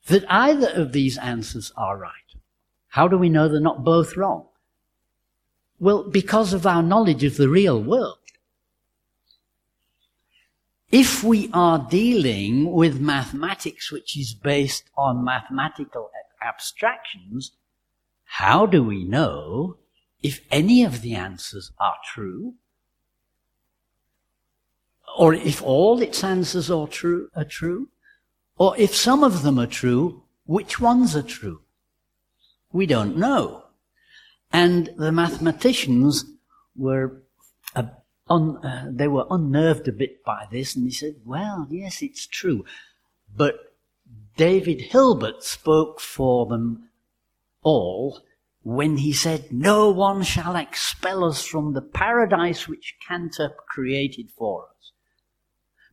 that 0.06 0.24
either 0.32 0.70
of 0.70 0.92
these 0.92 1.18
answers 1.18 1.70
are 1.76 1.98
right? 1.98 2.32
How 2.88 3.08
do 3.08 3.18
we 3.18 3.28
know 3.28 3.46
they're 3.46 3.60
not 3.60 3.84
both 3.84 4.16
wrong? 4.16 4.46
Well, 5.78 6.02
because 6.02 6.54
of 6.54 6.66
our 6.66 6.82
knowledge 6.82 7.24
of 7.24 7.36
the 7.36 7.50
real 7.50 7.78
world. 7.78 8.16
If 10.90 11.22
we 11.22 11.50
are 11.52 11.86
dealing 11.90 12.72
with 12.72 12.98
mathematics 12.98 13.92
which 13.92 14.16
is 14.16 14.32
based 14.32 14.84
on 14.96 15.22
mathematical 15.22 16.10
abstractions, 16.40 17.52
how 18.24 18.64
do 18.64 18.82
we 18.82 19.04
know 19.04 19.76
if 20.22 20.40
any 20.50 20.82
of 20.84 21.02
the 21.02 21.14
answers 21.14 21.70
are 21.78 21.98
true? 22.14 22.54
Or 25.18 25.34
if 25.34 25.60
all 25.62 26.00
its 26.00 26.24
answers 26.24 26.70
are 26.70 26.88
true, 26.88 27.28
are 27.36 27.44
true? 27.44 27.90
Or 28.56 28.76
if 28.78 28.94
some 28.94 29.22
of 29.22 29.42
them 29.42 29.58
are 29.58 29.66
true, 29.66 30.22
which 30.44 30.80
ones 30.80 31.14
are 31.14 31.22
true? 31.22 31.62
We 32.72 32.86
don't 32.86 33.16
know. 33.16 33.64
And 34.52 34.90
the 34.96 35.12
mathematicians 35.12 36.24
were 36.74 37.22
un, 38.28 38.56
uh, 38.64 38.90
they 38.90 39.08
were 39.08 39.26
unnerved 39.30 39.88
a 39.88 39.92
bit 39.92 40.24
by 40.24 40.46
this, 40.50 40.74
and 40.74 40.84
he 40.84 40.90
said, 40.90 41.16
"Well, 41.24 41.66
yes, 41.70 42.02
it's 42.02 42.26
true, 42.26 42.64
but 43.34 43.76
David 44.36 44.80
Hilbert 44.80 45.42
spoke 45.42 46.00
for 46.00 46.46
them 46.46 46.90
all 47.62 48.22
when 48.62 48.98
he 48.98 49.12
said, 49.12 49.52
"No 49.52 49.90
one 49.90 50.22
shall 50.22 50.56
expel 50.56 51.24
us 51.24 51.44
from 51.44 51.72
the 51.72 51.82
paradise 51.82 52.66
which 52.66 52.96
Cantor 53.06 53.54
created 53.68 54.30
for 54.30 54.64
us." 54.64 54.92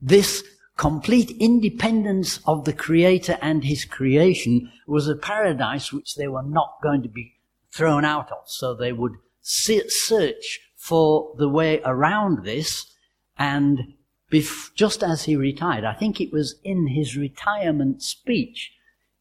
This 0.02 0.44
complete 0.78 1.32
independence 1.40 2.40
of 2.46 2.66
the 2.66 2.74
Creator 2.74 3.38
and 3.42 3.64
His 3.64 3.86
creation 3.86 4.72
was 4.88 5.08
a 5.08 5.16
paradise 5.16 5.92
which 5.92 6.16
they 6.16 6.28
were 6.28 6.44
not 6.44 6.78
going 6.82 7.04
to 7.04 7.10
be 7.10 7.34
thrown 7.72 8.06
out 8.06 8.32
of. 8.32 8.44
So 8.48 8.74
they 8.74 8.94
would 8.94 9.14
search 9.42 10.60
for 10.76 11.34
the 11.38 11.50
way 11.50 11.82
around 11.84 12.46
this. 12.46 12.94
And 13.38 13.94
bef- 14.32 14.74
just 14.76 15.04
as 15.04 15.24
he 15.24 15.36
retired, 15.36 15.84
I 15.84 15.94
think 15.94 16.20
it 16.20 16.32
was 16.32 16.56
in 16.64 16.88
his 16.88 17.18
retirement 17.18 18.02
speech, 18.02 18.72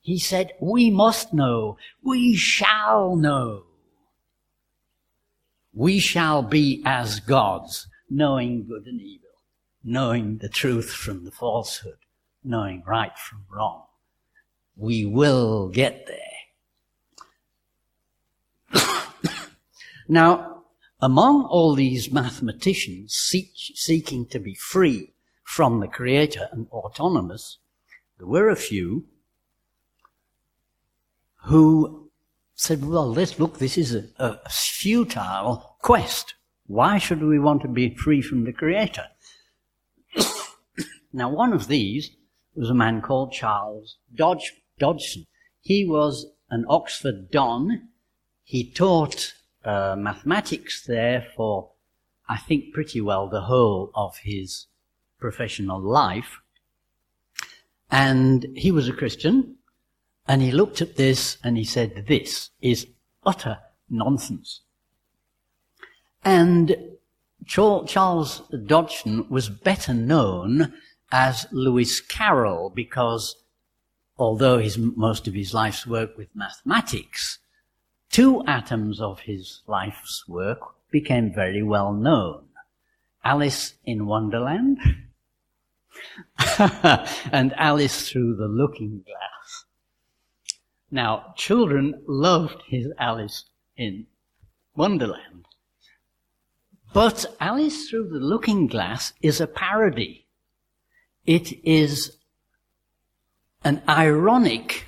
he 0.01 0.19
said, 0.19 0.53
We 0.61 0.91
must 0.91 1.33
know, 1.33 1.77
we 2.03 2.35
shall 2.35 3.17
know. 3.17 3.65
We 5.73 6.01
shall 6.01 6.43
be 6.43 6.83
as 6.85 7.21
gods, 7.21 7.87
knowing 8.11 8.67
good 8.69 8.87
and 8.87 9.01
evil, 9.01 9.31
knowing 9.85 10.39
the 10.39 10.49
truth 10.49 10.91
from 10.91 11.25
the 11.25 11.31
falsehood, 11.31 11.99
knowing 12.45 12.83
right 12.87 13.19
from 13.19 13.45
wrong. 13.51 13.85
We 14.77 15.05
will 15.05 15.69
get 15.69 16.09
there. 18.73 18.89
now, 20.09 20.63
among 21.01 21.45
all 21.45 21.75
these 21.75 22.13
mathematicians 22.13 23.15
seek, 23.15 23.51
seeking 23.55 24.27
to 24.27 24.39
be 24.39 24.55
free 24.55 25.13
from 25.43 25.81
the 25.81 25.89
Creator 25.89 26.49
and 26.53 26.69
autonomous, 26.69 27.59
there 28.19 28.27
were 28.27 28.49
a 28.49 28.57
few 28.57 29.05
who 31.45 32.11
said, 32.55 32.85
well, 32.85 33.13
let's 33.13 33.41
look, 33.41 33.59
this 33.59 33.77
is 33.77 33.95
a, 33.95 34.05
a 34.19 34.49
futile 34.49 35.77
quest. 35.81 36.35
Why 36.67 36.99
should 36.99 37.23
we 37.23 37.41
want 37.41 37.63
to 37.63 37.69
be 37.69 37.95
free 37.97 38.23
from 38.23 38.45
the 38.45 38.53
Creator? 38.53 39.09
Now, 41.13 41.29
one 41.29 41.53
of 41.53 41.69
these 41.69 42.11
was 42.55 42.71
a 42.71 42.75
man 42.75 43.03
called 43.03 43.33
Charles 43.33 43.97
Dodge, 44.15 44.55
Dodgson. 44.79 45.27
He 45.61 45.85
was 45.85 46.27
an 46.51 46.65
Oxford 46.69 47.31
Don. 47.31 47.89
He 48.45 48.71
taught 48.71 49.35
uh, 49.65 49.95
mathematics 49.99 50.85
there 50.85 51.27
for, 51.37 51.71
I 52.29 52.39
think, 52.39 52.73
pretty 52.73 53.01
well 53.01 53.29
the 53.29 53.43
whole 53.43 53.91
of 53.95 54.19
his 54.19 54.67
professional 55.19 55.81
life. 55.81 56.41
And 57.91 58.47
he 58.57 58.71
was 58.71 58.89
a 58.89 58.93
Christian, 58.93 59.57
and 60.27 60.41
he 60.41 60.51
looked 60.51 60.81
at 60.81 60.97
this 60.97 61.37
and 61.45 61.59
he 61.59 61.65
said, 61.65 62.07
This 62.09 62.51
is 62.63 62.87
utter 63.25 63.59
nonsense. 63.91 64.63
And 66.25 66.75
Charles 67.45 68.43
Dodgson 68.67 69.29
was 69.29 69.49
better 69.49 69.93
known 69.93 70.73
as 71.13 71.47
Lewis 71.53 72.01
Carroll 72.01 72.71
because 72.71 73.37
although 74.17 74.59
his, 74.59 74.79
most 74.79 75.29
of 75.29 75.35
his 75.35 75.55
life's 75.55 75.87
work 75.87 76.17
with 76.17 76.35
mathematics, 76.35 77.39
two 78.11 78.43
atoms 78.47 79.01
of 79.01 79.21
his 79.21 79.61
life's 79.67 80.27
work 80.27 80.59
became 80.91 81.33
very 81.33 81.63
well 81.63 81.93
known. 81.93 82.47
Alice 83.25 83.75
in 83.85 84.07
Wonderland 84.07 84.79
and 86.59 87.55
Alice 87.57 88.09
through 88.11 88.35
the 88.37 88.49
looking 88.49 89.05
glass. 89.05 89.65
Now, 90.91 91.33
children 91.37 92.03
loved 92.07 92.63
his 92.67 92.89
Alice 92.99 93.45
in 93.77 94.07
Wonderland. 94.77 95.47
But 96.93 97.25
Alice 97.41 97.89
Through 97.89 98.11
the 98.11 98.19
Looking 98.19 98.67
Glass 98.67 99.15
is 99.23 99.41
a 99.41 99.47
parody. 99.47 100.27
It 101.27 101.65
is 101.65 102.17
an 103.65 103.83
ironic 103.89 104.87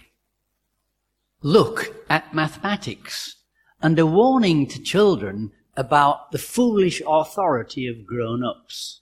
look 1.43 1.95
at 2.11 2.35
mathematics 2.35 3.37
and 3.81 3.99
a 3.99 4.07
warning 4.07 4.67
to 4.67 4.83
children 4.83 5.53
about 5.77 6.33
the 6.33 6.39
foolish 6.39 7.03
authority 7.07 7.87
of 7.87 8.07
grown-ups. 8.07 9.01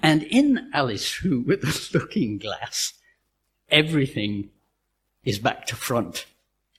And 0.00 0.22
in 0.22 0.70
Alice 0.72 1.14
Who 1.16 1.40
with 1.46 1.62
the 1.62 1.98
looking 1.98 2.38
glass, 2.38 2.94
everything 3.68 4.50
is 5.24 5.38
back 5.38 5.66
to 5.66 5.76
front. 5.76 6.26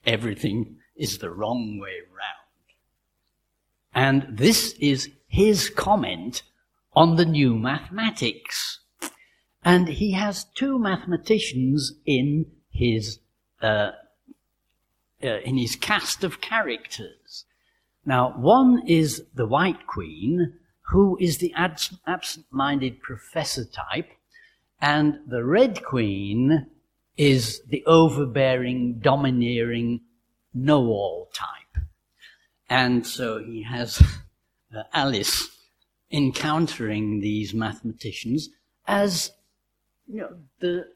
Everything 0.04 0.78
is 0.96 1.18
the 1.18 1.30
wrong 1.30 1.78
way 1.78 1.98
round. 2.10 2.26
And 3.94 4.38
this 4.38 4.72
is 4.80 5.10
his 5.26 5.68
comment 5.70 6.42
on 6.94 7.16
the 7.16 7.24
new 7.24 7.56
mathematics. 7.56 8.80
And 9.66 9.88
he 9.88 10.12
has 10.12 10.44
two 10.54 10.78
mathematicians 10.78 11.94
in 12.06 12.46
his 12.70 13.18
uh, 13.60 13.90
uh, 15.24 15.40
in 15.44 15.58
his 15.58 15.74
cast 15.74 16.22
of 16.22 16.40
characters. 16.40 17.46
Now, 18.04 18.32
one 18.36 18.86
is 18.86 19.24
the 19.34 19.46
White 19.46 19.88
Queen, 19.88 20.52
who 20.92 21.18
is 21.20 21.38
the 21.38 21.52
absent-minded 22.06 23.00
professor 23.00 23.64
type, 23.64 24.10
and 24.80 25.18
the 25.26 25.42
Red 25.42 25.82
Queen 25.82 26.68
is 27.16 27.60
the 27.68 27.84
overbearing, 27.86 29.00
domineering, 29.00 30.02
know-all 30.54 31.28
type. 31.34 31.82
And 32.70 33.04
so 33.04 33.42
he 33.42 33.64
has 33.64 34.00
uh, 34.72 34.82
Alice 34.92 35.50
encountering 36.12 37.18
these 37.20 37.52
mathematicians 37.52 38.50
as 38.86 39.32
you 40.08 40.20
know, 40.20 40.36
the, 40.60 40.86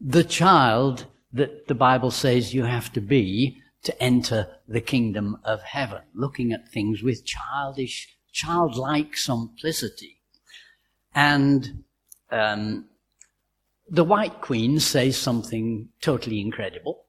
the 0.00 0.24
child 0.24 1.06
that 1.32 1.68
the 1.68 1.74
Bible 1.74 2.10
says 2.10 2.54
you 2.54 2.64
have 2.64 2.92
to 2.92 3.00
be 3.00 3.60
to 3.82 4.02
enter 4.02 4.46
the 4.68 4.80
kingdom 4.80 5.38
of 5.44 5.62
heaven, 5.62 6.02
looking 6.14 6.52
at 6.52 6.68
things 6.68 7.02
with 7.02 7.24
childish, 7.24 8.14
childlike 8.32 9.16
simplicity. 9.16 10.20
And 11.14 11.84
um, 12.30 12.86
the 13.88 14.04
White 14.04 14.40
Queen 14.40 14.80
says 14.80 15.16
something 15.16 15.88
totally 16.00 16.40
incredible, 16.40 17.06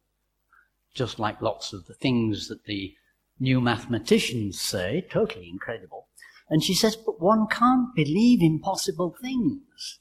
just 0.94 1.20
like 1.20 1.42
lots 1.42 1.74
of 1.74 1.86
the 1.88 1.94
things 1.94 2.48
that 2.48 2.66
the 2.66 2.96
new 3.40 3.60
mathematicians 3.60 4.62
say, 4.62 5.06
totally 5.12 5.50
incredible. 5.50 6.08
And 6.50 6.64
she 6.64 6.74
says, 6.74 6.96
but 6.96 7.22
one 7.22 7.48
can't 7.48 7.94
believe 7.96 8.42
impossible 8.42 9.16
things. 9.22 10.00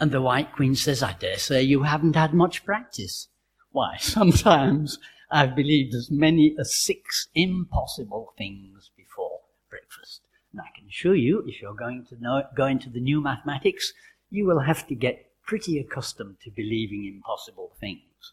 And 0.00 0.12
the 0.12 0.22
White 0.22 0.52
Queen 0.52 0.74
says, 0.74 1.02
I 1.02 1.14
dare 1.14 1.38
say 1.38 1.62
you 1.62 1.82
haven't 1.82 2.16
had 2.16 2.32
much 2.32 2.64
practice. 2.64 3.28
Why, 3.70 3.96
sometimes 4.00 4.98
I've 5.30 5.56
believed 5.56 5.94
as 5.94 6.10
many 6.10 6.54
as 6.58 6.74
six 6.74 7.28
impossible 7.34 8.32
things 8.38 8.90
before 8.96 9.40
breakfast. 9.68 10.22
And 10.52 10.60
I 10.60 10.70
can 10.76 10.88
assure 10.88 11.14
you, 11.14 11.44
if 11.46 11.60
you're 11.60 11.74
going 11.74 12.06
to 12.06 12.20
know, 12.20 12.42
go 12.56 12.66
into 12.66 12.88
the 12.88 13.00
new 13.00 13.20
mathematics, 13.20 13.92
you 14.30 14.46
will 14.46 14.60
have 14.60 14.86
to 14.88 14.94
get 14.94 15.26
pretty 15.44 15.78
accustomed 15.78 16.36
to 16.42 16.50
believing 16.50 17.04
impossible 17.06 17.72
things. 17.80 18.32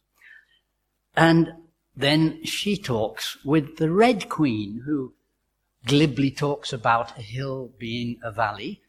And 1.16 1.54
then 1.96 2.44
she 2.44 2.78
talks 2.78 3.38
with 3.46 3.78
the 3.78 3.90
Red 3.90 4.28
Queen, 4.30 4.84
who 4.86 5.14
glibly 5.86 6.32
talks 6.32 6.74
about 6.74 7.18
a 7.18 7.22
hill 7.22 7.72
being 7.78 8.20
a 8.24 8.32
valley. 8.32 8.82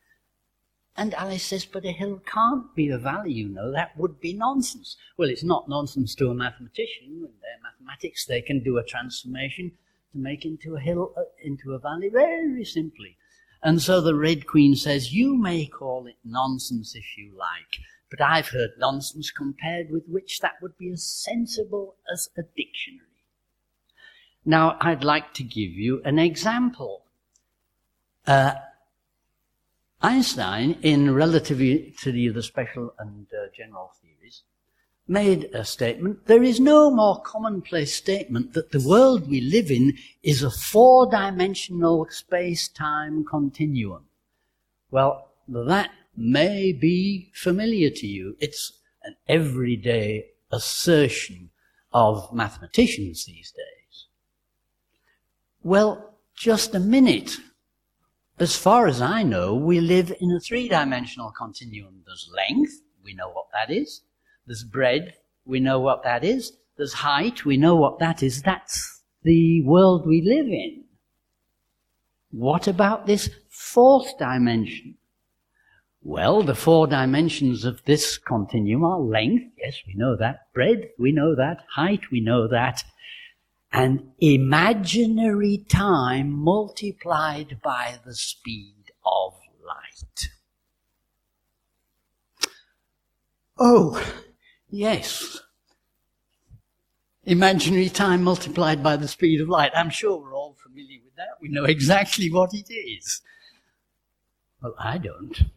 And 0.99 1.13
Alice 1.15 1.43
says, 1.43 1.67
but 1.67 1.85
a 1.85 1.93
hill 1.93 2.23
can't 2.25 2.75
be 2.75 2.89
a 2.89 2.99
valley, 2.99 3.33
you 3.33 3.49
know. 3.49 3.71
That 3.71 3.97
would 3.99 4.19
be 4.19 4.33
nonsense. 4.33 4.97
Well, 5.19 5.29
it's 5.29 5.45
not 5.45 5.69
nonsense 5.69 6.15
to 6.15 6.31
a 6.31 6.35
mathematician. 6.35 7.07
In 7.07 7.21
their 7.21 7.61
mathematics, 7.63 8.25
they 8.25 8.41
can 8.41 8.63
do 8.63 8.79
a 8.79 8.85
transformation 8.85 9.73
to 10.13 10.19
make 10.19 10.47
into 10.47 10.75
a 10.75 10.81
hill, 10.81 11.13
uh, 11.17 11.23
into 11.43 11.75
a 11.75 11.79
valley 11.79 12.09
very 12.09 12.65
simply. 12.65 13.19
And 13.63 13.83
so 13.83 14.01
the 14.01 14.15
Red 14.15 14.47
Queen 14.47 14.75
says, 14.75 15.13
you 15.13 15.37
may 15.37 15.67
call 15.67 16.07
it 16.07 16.17
nonsense 16.25 16.95
if 16.95 17.19
you 17.19 17.33
like, 17.37 17.81
but 18.11 18.21
I've 18.21 18.49
heard 18.49 18.71
nonsense 18.79 19.31
compared 19.31 19.91
with 19.91 20.05
which 20.07 20.41
that 20.41 20.63
would 20.63 20.79
be 20.79 20.91
as 20.93 21.05
sensible 21.05 21.97
as 22.11 22.31
a 22.39 22.43
dictionary. 22.43 23.03
Now, 24.45 24.79
I'd 24.81 25.05
like 25.05 25.35
to 25.35 25.43
give 25.43 25.73
you 25.73 26.01
an 26.05 26.19
example. 26.19 27.03
Uh, 28.27 28.55
Einstein, 30.03 30.79
in 30.83 31.15
Relativity 31.15 32.27
of 32.27 32.35
the 32.35 32.43
Special 32.43 32.95
and 32.99 33.27
uh, 33.33 33.47
General 33.57 33.91
Theories, 34.01 34.43
made 35.09 35.45
a 35.55 35.65
statement. 35.65 36.27
There 36.27 36.43
is 36.43 36.61
no 36.61 36.91
more 36.91 37.21
commonplace 37.23 37.95
statement 37.95 38.53
that 38.53 38.73
the 38.73 38.87
world 38.87 39.29
we 39.29 39.41
live 39.41 39.71
in 39.71 39.97
is 40.23 40.43
a 40.43 40.51
four 40.51 41.11
dimensional 41.11 42.07
space 42.11 42.69
time 42.69 43.25
continuum. 43.25 44.07
Well, 44.91 45.29
that 45.49 45.91
may 46.17 46.73
be 46.73 47.31
familiar 47.35 47.91
to 47.91 48.07
you. 48.07 48.37
It's 48.41 48.73
an 49.05 49.17
everyday 49.29 50.27
assertion 50.51 51.51
of 51.93 52.33
mathematicians 52.33 53.25
these 53.25 53.53
days. 53.53 54.07
Well, 55.63 56.19
just 56.35 56.75
a 56.75 56.81
minute. 56.81 57.39
As 58.38 58.55
far 58.55 58.87
as 58.87 59.01
I 59.01 59.22
know, 59.22 59.55
we 59.55 59.81
live 59.81 60.12
in 60.20 60.31
a 60.31 60.40
three 60.40 60.68
dimensional 60.68 61.31
continuum. 61.31 62.03
There's 62.05 62.31
length, 62.37 62.83
we 63.03 63.14
know 63.14 63.31
what 63.31 63.46
that 63.55 63.72
is. 63.72 64.03
There's 64.46 64.62
breadth, 64.62 65.16
we 65.46 65.59
know 65.59 65.81
what 65.81 66.03
that 66.03 66.22
is. 66.22 66.53
There's 66.77 66.92
height, 66.92 67.46
we 67.46 67.57
know 67.57 67.77
what 67.77 67.99
that 68.01 68.22
is. 68.22 68.42
That's 68.42 69.03
the 69.22 69.62
world 69.62 70.07
we 70.07 70.20
live 70.20 70.49
in. 70.49 70.85
What 72.31 72.68
about 72.68 73.07
this 73.07 73.31
fourth 73.49 74.18
dimension? 74.18 74.96
Well, 76.03 76.42
the 76.42 76.55
four 76.55 76.87
dimensions 76.87 77.64
of 77.64 77.83
this 77.87 78.18
continuum 78.18 78.85
are 78.85 79.01
length, 79.01 79.46
yes, 79.57 79.79
we 79.87 79.94
know 79.94 80.14
that. 80.14 80.53
Breadth, 80.53 80.90
we 80.99 81.11
know 81.11 81.35
that. 81.35 81.64
Height, 81.75 82.03
we 82.12 82.20
know 82.20 82.46
that 82.49 82.85
and 83.77 84.11
imaginary 84.21 85.59
time 85.69 86.33
multiplied 86.33 87.61
by 87.62 87.99
the 88.07 88.15
speed 88.15 88.91
of 89.05 89.35
light. 89.67 90.31
Oh, 93.59 94.03
yes. 94.71 95.43
Imaginary 97.25 97.91
time 97.91 98.23
multiplied 98.23 98.83
by 98.83 98.97
the 98.97 99.09
speed 99.09 99.43
of 99.43 99.51
light. 99.51 99.73
I'm 99.77 99.91
sure 99.91 100.23
we're 100.23 100.35
all 100.35 100.57
familiar 100.62 101.01
with 101.05 101.15
that. 101.17 101.37
We 101.43 101.51
know 101.51 101.65
exactly 101.65 102.33
what 102.33 102.55
it 102.55 102.73
is. 102.73 103.21
Well, 104.62 104.75
I 104.79 104.97
don't. 104.97 105.51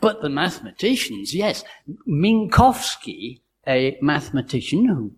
But 0.00 0.20
the 0.20 0.28
mathematicians, 0.28 1.32
yes. 1.32 1.62
Minkowski, 2.08 3.42
a 3.68 3.96
mathematician 4.02 4.86
who 4.86 5.12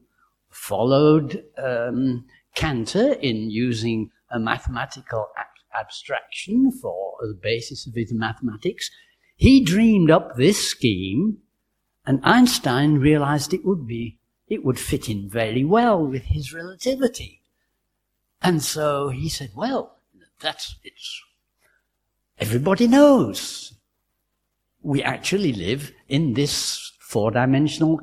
followed 0.55 1.45
um, 1.59 2.25
Cantor 2.55 3.15
in 3.15 3.51
using 3.51 4.11
a 4.31 4.39
mathematical 4.39 5.29
ab- 5.37 5.47
abstraction 5.79 6.71
for 6.71 7.17
the 7.21 7.39
basis 7.41 7.87
of 7.87 7.95
his 7.95 8.13
mathematics. 8.13 8.91
He 9.37 9.65
dreamed 9.65 10.11
up 10.11 10.37
this 10.37 10.69
scheme, 10.69 11.39
and 12.07 12.21
Einstein 12.23 12.99
realized 12.99 13.53
it 13.53 13.65
would 13.65 13.87
be 13.87 14.19
it 14.47 14.65
would 14.65 14.79
fit 14.79 15.09
in 15.09 15.29
very 15.29 15.65
well 15.65 16.07
with 16.07 16.25
his 16.25 16.53
relativity. 16.53 17.41
And 18.43 18.63
so 18.63 19.09
he 19.09 19.29
said, 19.29 19.51
well, 19.57 19.99
that's 20.41 20.77
it's 20.85 21.23
everybody 22.39 22.87
knows. 22.87 23.73
We 24.83 25.03
actually 25.03 25.53
live 25.53 25.93
in 26.09 26.35
this 26.35 26.93
four-dimensional 27.01 28.01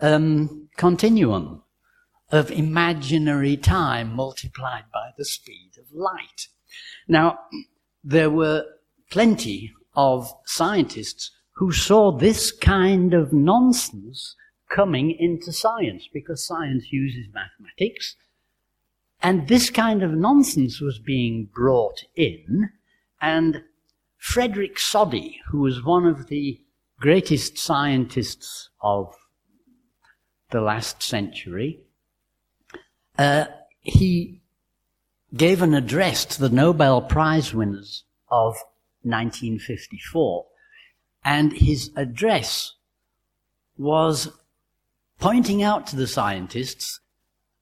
um, 0.00 0.67
continuum 0.78 1.62
of 2.30 2.50
imaginary 2.50 3.56
time 3.56 4.14
multiplied 4.14 4.84
by 4.94 5.10
the 5.18 5.24
speed 5.24 5.72
of 5.78 5.92
light. 5.92 6.48
Now, 7.06 7.40
there 8.02 8.30
were 8.30 8.64
plenty 9.10 9.72
of 9.94 10.32
scientists 10.46 11.32
who 11.56 11.72
saw 11.72 12.12
this 12.12 12.52
kind 12.52 13.12
of 13.12 13.32
nonsense 13.32 14.36
coming 14.70 15.10
into 15.10 15.52
science 15.52 16.08
because 16.12 16.46
science 16.46 16.92
uses 16.92 17.26
mathematics. 17.34 18.14
And 19.20 19.48
this 19.48 19.70
kind 19.70 20.02
of 20.02 20.12
nonsense 20.12 20.80
was 20.80 21.00
being 21.00 21.48
brought 21.52 22.04
in. 22.14 22.70
And 23.20 23.64
Frederick 24.16 24.78
Soddy, 24.78 25.40
who 25.50 25.60
was 25.60 25.82
one 25.82 26.06
of 26.06 26.28
the 26.28 26.60
greatest 27.00 27.58
scientists 27.58 28.68
of 28.80 29.14
the 30.50 30.60
last 30.60 31.02
century, 31.02 31.80
uh, 33.18 33.46
he 33.80 34.40
gave 35.34 35.62
an 35.62 35.74
address 35.74 36.24
to 36.24 36.40
the 36.40 36.48
Nobel 36.48 37.02
Prize 37.02 37.52
winners 37.52 38.04
of 38.30 38.54
1954. 39.02 40.46
And 41.24 41.52
his 41.52 41.90
address 41.96 42.74
was 43.76 44.32
pointing 45.20 45.62
out 45.62 45.86
to 45.88 45.96
the 45.96 46.06
scientists 46.06 47.00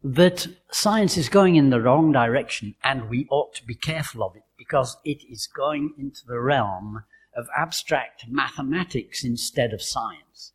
that 0.03 0.46
science 0.70 1.16
is 1.16 1.29
going 1.29 1.57
in 1.57 1.70
the 1.70 1.81
wrong 1.81 2.12
direction 2.12 2.75
and 2.85 3.09
we 3.09 3.27
ought 3.31 3.55
to 3.55 3.64
be 3.64 3.75
careful 3.75 4.22
of 4.22 4.37
it 4.37 4.42
because 4.57 4.96
it 5.05 5.18
is 5.29 5.49
going 5.49 5.92
into 5.99 6.20
the 6.27 6.38
realm 6.38 7.03
of 7.35 7.49
abstract 7.57 8.25
mathematics 8.29 9.25
instead 9.25 9.72
of 9.72 9.83
science. 9.83 10.53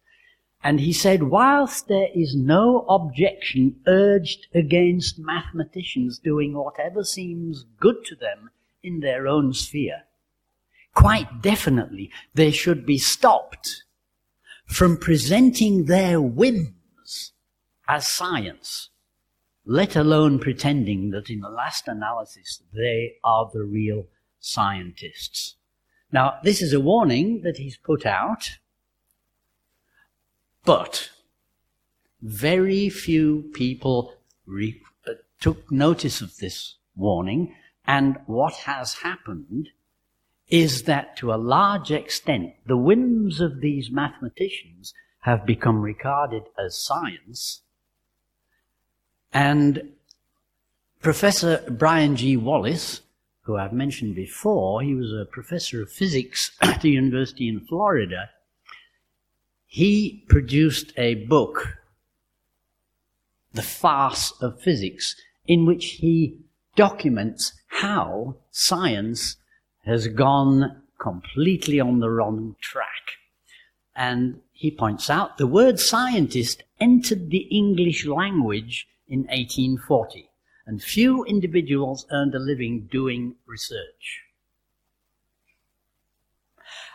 And 0.64 0.80
he 0.80 0.94
said, 0.94 1.24
whilst 1.24 1.88
there 1.88 2.10
is 2.14 2.36
no 2.36 2.86
objection 2.88 3.78
urged 3.88 4.48
against 4.54 5.18
mathematicians 5.18 6.20
doing 6.20 6.54
whatever 6.54 7.04
seems 7.04 7.66
good 7.80 8.06
to 8.06 8.16
them 8.16 8.52
in 8.84 9.00
their 9.00 9.28
own 9.28 9.54
sphere, 9.54 10.04
quite 10.94 11.42
definitely 11.42 12.12
they 12.36 12.52
should 12.52 12.86
be 12.86 12.98
stopped 12.98 13.84
from 14.66 14.98
presenting 14.98 15.86
their 15.86 16.22
whims 16.22 17.34
as 17.88 18.08
science, 18.08 18.90
let 19.66 19.96
alone 19.96 20.40
pretending 20.40 21.10
that 21.10 21.30
in 21.30 21.42
the 21.42 21.50
last 21.50 21.88
analysis 21.88 22.62
they 22.74 23.16
are 23.24 23.50
the 23.52 23.64
real 23.64 24.06
scientists. 24.40 25.56
Now, 26.12 26.40
this 26.44 26.62
is 26.62 26.72
a 26.72 26.80
warning 26.80 27.42
that 27.42 27.58
he's 27.58 27.78
put 27.78 28.06
out 28.06 28.60
but 30.66 31.10
very 32.22 32.90
few 32.90 33.50
people 33.54 34.14
re- 34.46 34.82
uh, 35.08 35.14
took 35.40 35.72
notice 35.72 36.22
of 36.22 36.38
this 36.38 36.76
warning, 36.96 37.56
and 37.88 38.18
what 38.26 38.54
has 38.54 38.96
happened 38.96 39.70
is 40.48 40.84
that 40.84 41.16
to 41.18 41.34
a 41.34 41.36
large 41.36 41.92
extent, 41.92 42.54
the 42.66 42.78
whims 42.78 43.40
of 43.40 43.62
these 43.62 43.90
mathematicians 43.90 44.94
have 45.22 45.46
become 45.46 45.82
regarded 45.82 46.44
as 46.64 46.78
science. 46.78 47.62
And 49.34 49.94
Professor 51.02 51.64
Bryan 51.70 52.16
G. 52.16 52.38
Wallace, 52.38 53.02
who 53.44 53.58
I've 53.58 53.74
mentioned 53.74 54.14
before, 54.14 54.82
he 54.82 54.94
was 54.94 55.12
a 55.14 55.26
professor 55.26 55.82
of 55.82 55.92
physics 55.92 56.52
at 56.62 56.82
the 56.82 56.92
University 56.92 57.48
in 57.48 57.62
Florida 57.62 58.30
he 59.74 60.26
produced 60.28 60.92
a 60.98 61.16
book, 61.16 61.78
The 63.54 63.62
Farce 63.62 64.34
of 64.42 64.62
Physics, 64.62 65.16
in 65.48 65.66
which 65.66 65.92
he 66.02 66.42
documents 66.76 67.54
how 67.68 68.36
science 68.52 69.38
has 69.86 70.10
gone 70.10 70.84
completely 71.00 71.80
on 71.80 72.02
the 72.02 72.10
wrong 72.10 72.58
track. 72.60 73.16
And 73.96 74.42
he 74.52 74.72
points 74.72 75.10
out 75.10 75.38
the 75.38 75.48
word 75.48 75.80
scientist 75.80 76.64
entered 76.82 77.30
the 77.30 77.48
English 77.50 78.06
language 78.06 78.90
in 79.08 79.20
1840, 79.20 80.30
and 80.66 80.84
few 80.84 81.24
individuals 81.24 82.06
earned 82.12 82.36
a 82.36 82.40
living 82.40 82.90
doing 82.92 83.36
research. 83.48 84.24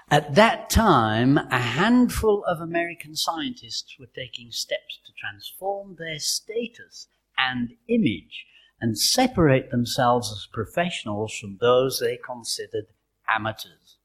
At 0.08 0.36
that 0.36 0.70
time, 0.70 1.36
a 1.36 1.58
handful 1.58 2.44
of 2.44 2.60
American 2.60 3.16
scientists 3.16 3.96
were 3.98 4.06
taking 4.06 4.52
steps 4.52 5.00
to 5.04 5.12
transform 5.18 5.96
their 5.98 6.20
status 6.20 7.08
and 7.36 7.74
image 7.88 8.46
and 8.80 8.96
separate 8.96 9.72
themselves 9.72 10.30
as 10.30 10.46
professionals 10.52 11.36
from 11.36 11.58
those 11.60 11.98
they 11.98 12.18
considered 12.24 12.86
amateurs. 13.28 13.96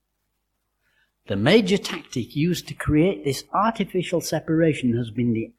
The 1.27 1.35
major 1.35 1.77
tactic 1.77 2.35
used 2.35 2.67
to 2.69 2.73
create 2.73 3.23
this 3.23 3.43
artificial 3.53 4.21
separation 4.21 4.97
has 4.97 5.11
been 5.11 5.33
the 5.33 5.53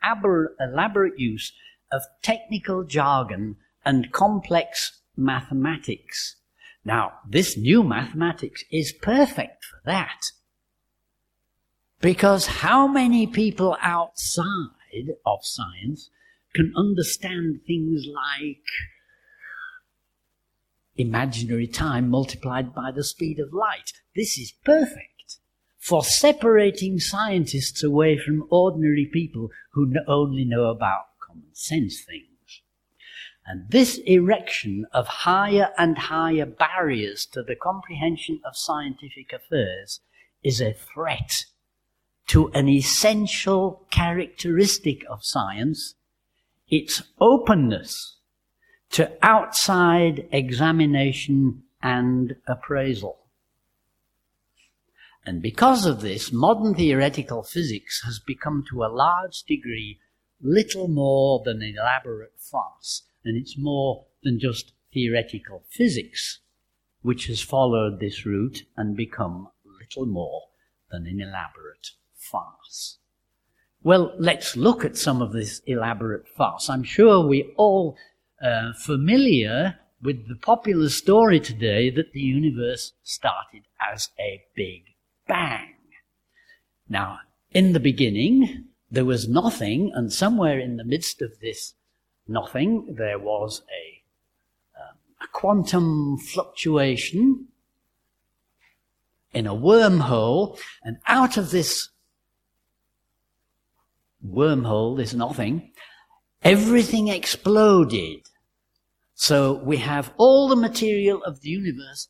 elaborate 0.59 1.21
use 1.21 1.53
of 1.93 2.03
technical 2.21 2.83
jargon 2.83 3.59
and 3.85 4.11
complex 4.11 5.03
mathematics. 5.17 6.35
Now, 6.85 7.21
this 7.29 7.57
new 7.57 7.83
mathematics 7.83 8.65
is 8.71 8.93
perfect 8.93 9.65
for 9.65 9.81
that. 9.85 10.33
Because 12.01 12.47
how 12.47 12.89
many 12.89 13.27
people 13.27 13.77
outside 13.81 15.15
of 15.25 15.39
science 15.43 16.11
can 16.55 16.73
understand 16.77 17.61
things 17.67 18.05
like 18.07 18.65
imaginary 20.97 21.69
time 21.69 22.09
multiplied 22.09 22.75
by 22.75 22.91
the 22.91 23.05
speed 23.05 23.39
of 23.39 23.53
light? 23.53 23.93
This 24.17 24.37
is 24.37 24.53
perfect 24.65 25.39
for 25.79 26.05
separating 26.05 26.99
scientists 26.99 27.85
away 27.85 28.19
from 28.19 28.49
ordinary 28.51 29.09
people 29.13 29.51
who 29.73 29.95
only 30.09 30.45
know 30.45 30.65
about 30.65 31.05
common 31.21 31.55
sense 31.55 32.03
things. 32.05 32.32
And 33.47 33.69
this 33.71 33.99
erection 34.07 34.87
of 34.93 35.07
higher 35.07 35.71
and 35.77 35.99
higher 35.99 36.47
barriers 36.47 37.27
to 37.33 37.43
the 37.43 37.57
comprehension 37.57 38.41
of 38.45 38.57
scientific 38.57 39.33
affairs 39.33 40.01
is 40.43 40.61
a 40.61 40.73
threat 40.73 41.47
to 42.29 42.49
an 42.53 42.69
essential 42.69 43.87
characteristic 43.91 45.03
of 45.11 45.25
science, 45.25 45.95
its 46.69 47.03
openness 47.21 48.19
to 48.91 49.13
outside 49.23 50.29
examination 50.31 51.63
and 51.83 52.37
appraisal. 52.47 53.19
And 55.25 55.41
because 55.41 55.87
of 55.87 56.01
this, 56.01 56.33
modern 56.33 56.75
theoretical 56.75 57.43
physics 57.43 58.03
has 58.05 58.19
become 58.19 58.65
to 58.71 58.83
a 58.83 58.93
large 58.93 59.43
degree 59.45 60.01
little 60.41 60.89
more 60.89 61.43
than 61.45 61.63
an 61.63 61.75
elaborate 61.79 62.39
farce, 62.39 63.03
and 63.25 63.37
it's 63.37 63.57
more 63.59 64.07
than 64.23 64.39
just 64.39 64.73
theoretical 64.93 65.65
physics, 65.69 66.41
which 67.03 67.27
has 67.27 67.41
followed 67.41 67.99
this 67.99 68.25
route 68.27 68.65
and 68.77 68.97
become 68.97 69.49
little 69.81 70.07
more 70.07 70.43
than 70.91 71.07
an 71.07 71.21
elaborate 71.21 71.91
farce. 72.15 72.99
Well, 73.83 74.15
let's 74.19 74.57
look 74.57 74.85
at 74.85 74.97
some 74.97 75.21
of 75.21 75.33
this 75.33 75.61
elaborate 75.67 76.29
farce. 76.29 76.71
I'm 76.71 76.85
sure 76.85 77.27
we're 77.27 77.51
all 77.57 77.97
uh, 78.41 78.73
familiar 78.75 79.79
with 80.01 80.29
the 80.29 80.37
popular 80.37 80.89
story 80.89 81.41
today 81.41 81.91
that 81.91 82.13
the 82.13 82.21
universe 82.21 82.93
started 83.03 83.63
as 83.93 84.11
a 84.21 84.43
big 84.55 84.83
bang. 85.27 85.75
Now, 86.89 87.19
in 87.53 87.73
the 87.73 87.81
beginning, 87.81 88.67
there 88.91 89.05
was 89.05 89.29
nothing, 89.29 89.91
and 89.95 90.13
somewhere 90.13 90.59
in 90.59 90.77
the 90.77 90.85
midst 90.85 91.23
of 91.23 91.41
this 91.41 91.75
nothing, 92.27 92.95
there 92.97 93.19
was 93.19 93.63
a, 93.71 94.03
um, 94.81 94.97
a 95.21 95.27
quantum 95.29 96.19
fluctuation 96.19 97.49
in 99.33 99.47
a 99.47 99.55
wormhole, 99.55 100.59
and 100.83 100.99
out 101.07 101.37
of 101.37 101.51
this 101.51 101.89
wormhole, 104.27 104.97
this 104.97 105.15
nothing, 105.15 105.73
everything 106.43 107.09
exploded. 107.09 108.21
So 109.15 109.55
we 109.55 109.79
have 109.79 110.13
all 110.17 110.49
the 110.49 110.57
material 110.57 111.23
of 111.25 111.41
the 111.41 111.49
universe 111.49 112.09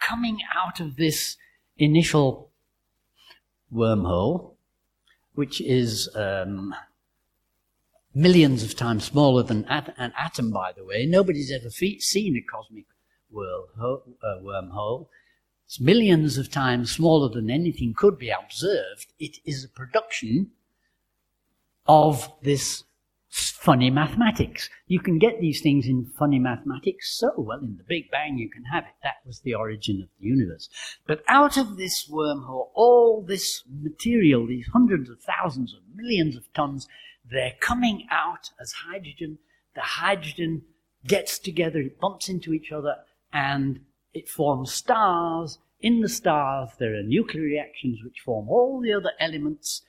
coming 0.00 0.38
out 0.54 0.80
of 0.80 0.96
this 0.96 1.36
initial 1.76 2.50
wormhole, 3.72 4.54
which 5.34 5.60
is 5.60 6.08
um, 6.14 6.74
millions 8.16 8.62
of 8.62 8.74
times 8.74 9.04
smaller 9.04 9.42
than 9.42 9.64
at- 9.66 9.94
an 9.98 10.12
atom, 10.16 10.50
by 10.50 10.72
the 10.72 10.84
way. 10.84 11.04
Nobody's 11.04 11.52
ever 11.52 11.68
fe- 11.68 11.98
seen 11.98 12.34
a 12.34 12.40
cosmic 12.40 12.86
uh, 13.30 13.98
wormhole. 14.42 15.08
It's 15.66 15.78
millions 15.78 16.38
of 16.38 16.50
times 16.50 16.90
smaller 16.90 17.28
than 17.28 17.50
anything 17.50 17.92
could 17.94 18.18
be 18.18 18.30
observed. 18.30 19.12
It 19.18 19.36
is 19.44 19.64
a 19.64 19.68
production 19.68 20.52
of 21.86 22.32
this 22.42 22.84
funny 23.28 23.90
mathematics. 23.90 24.70
You 24.86 25.00
can 25.00 25.18
get 25.18 25.40
these 25.40 25.60
things 25.60 25.86
in 25.86 26.10
funny 26.18 26.38
mathematics 26.38 27.18
so 27.18 27.32
well 27.36 27.58
in 27.58 27.76
the 27.76 27.84
Big 27.86 28.10
Bang 28.10 28.38
you 28.38 28.48
can 28.48 28.64
have 28.64 28.84
it. 28.84 28.94
That 29.02 29.16
was 29.26 29.40
the 29.40 29.54
origin 29.54 30.00
of 30.02 30.08
the 30.18 30.26
universe. 30.26 30.70
But 31.06 31.22
out 31.28 31.58
of 31.58 31.76
this 31.76 32.08
wormhole, 32.08 32.68
all 32.74 33.22
this 33.22 33.62
material, 33.68 34.46
these 34.46 34.68
hundreds 34.72 35.10
of 35.10 35.18
thousands 35.20 35.74
of 35.74 35.80
millions 35.94 36.34
of 36.34 36.50
tons, 36.54 36.88
they're 37.30 37.54
coming 37.60 38.06
out 38.10 38.50
as 38.60 38.72
hydrogen. 38.72 39.38
The 39.74 39.82
hydrogen 39.82 40.62
gets 41.06 41.38
together, 41.38 41.80
it 41.80 42.00
bumps 42.00 42.28
into 42.28 42.52
each 42.52 42.72
other, 42.72 42.96
and 43.32 43.80
it 44.14 44.28
forms 44.28 44.72
stars. 44.72 45.58
In 45.80 46.00
the 46.00 46.08
stars, 46.08 46.70
there 46.78 46.94
are 46.94 47.02
nuclear 47.02 47.42
reactions 47.42 47.98
which 48.02 48.20
form 48.24 48.48
all 48.48 48.80
the 48.80 48.92
other 48.92 49.12
elements 49.20 49.82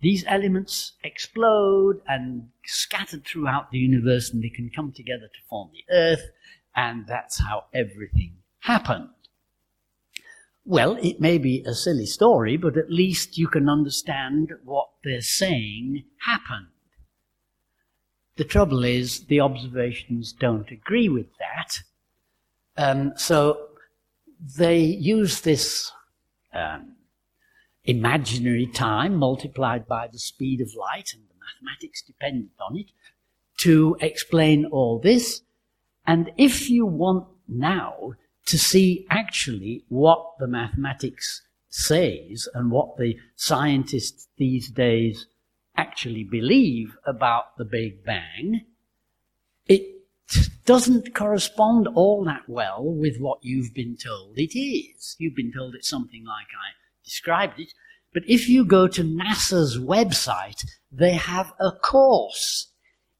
these 0.00 0.24
elements 0.26 0.92
explode 1.04 2.00
and 2.08 2.48
scattered 2.64 3.24
throughout 3.24 3.70
the 3.70 3.78
universe 3.78 4.30
and 4.30 4.42
they 4.42 4.48
can 4.48 4.70
come 4.74 4.92
together 4.92 5.28
to 5.28 5.48
form 5.48 5.70
the 5.72 5.94
earth 5.94 6.30
and 6.74 7.06
that's 7.06 7.40
how 7.40 7.64
everything 7.74 8.36
happened. 8.60 9.10
Well, 10.64 10.96
it 11.02 11.20
may 11.20 11.36
be 11.38 11.64
a 11.66 11.74
silly 11.74 12.06
story, 12.06 12.56
but 12.56 12.76
at 12.76 12.90
least 12.90 13.36
you 13.36 13.48
can 13.48 13.68
understand 13.68 14.52
what 14.64 14.88
they're 15.04 15.20
saying 15.20 16.04
happened. 16.24 16.68
The 18.40 18.46
trouble 18.46 18.84
is, 18.84 19.26
the 19.26 19.40
observations 19.40 20.32
don't 20.32 20.70
agree 20.70 21.10
with 21.10 21.26
that. 21.36 21.82
Um, 22.78 23.12
so 23.14 23.66
they 24.56 24.78
use 24.78 25.42
this 25.42 25.92
um, 26.54 26.96
imaginary 27.84 28.64
time 28.64 29.16
multiplied 29.16 29.86
by 29.86 30.06
the 30.06 30.18
speed 30.18 30.62
of 30.62 30.74
light 30.74 31.12
and 31.12 31.22
the 31.24 31.34
mathematics 31.38 32.00
dependent 32.00 32.52
on 32.66 32.78
it 32.78 32.86
to 33.58 33.98
explain 34.00 34.64
all 34.64 34.98
this. 34.98 35.42
And 36.06 36.32
if 36.38 36.70
you 36.70 36.86
want 36.86 37.26
now 37.46 38.14
to 38.46 38.58
see 38.58 39.06
actually 39.10 39.84
what 39.90 40.24
the 40.38 40.48
mathematics 40.48 41.42
says 41.68 42.48
and 42.54 42.70
what 42.70 42.96
the 42.96 43.18
scientists 43.36 44.28
these 44.38 44.70
days 44.70 45.26
actually 45.80 46.24
believe 46.24 46.96
about 47.06 47.56
the 47.56 47.64
Big 47.64 48.04
Bang, 48.04 48.66
it 49.66 49.82
doesn't 50.64 51.14
correspond 51.14 51.88
all 51.88 52.24
that 52.24 52.44
well 52.46 52.84
with 52.84 53.16
what 53.18 53.38
you've 53.42 53.72
been 53.74 53.96
told 53.96 54.38
it 54.38 54.54
is. 54.58 55.16
You've 55.18 55.34
been 55.34 55.52
told 55.52 55.74
it's 55.74 55.88
something 55.88 56.24
like 56.24 56.50
I 56.66 56.68
described 57.04 57.58
it. 57.58 57.72
But 58.12 58.24
if 58.26 58.48
you 58.48 58.64
go 58.64 58.88
to 58.88 59.02
NASA's 59.02 59.78
website, 59.78 60.64
they 60.92 61.14
have 61.14 61.52
a 61.60 61.70
course 61.72 62.72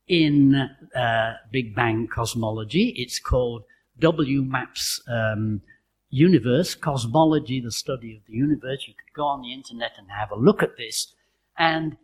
in 0.07 0.68
uh, 0.94 1.33
Big 1.51 1.75
Bang 1.75 2.09
cosmology. 2.09 2.94
It's 2.96 3.20
called 3.20 3.62
WMAP's 4.01 5.03
um, 5.09 5.62
Universe, 6.11 6.75
Cosmology, 6.75 7.61
the 7.61 7.70
Study 7.70 8.16
of 8.16 8.23
the 8.27 8.35
Universe. 8.35 8.85
You 8.88 8.94
could 8.94 9.14
go 9.14 9.25
on 9.25 9.42
the 9.42 9.53
internet 9.53 9.92
and 9.96 10.09
have 10.11 10.33
a 10.33 10.37
look 10.37 10.62
at 10.62 10.77
this. 10.77 11.14
And 11.57 11.96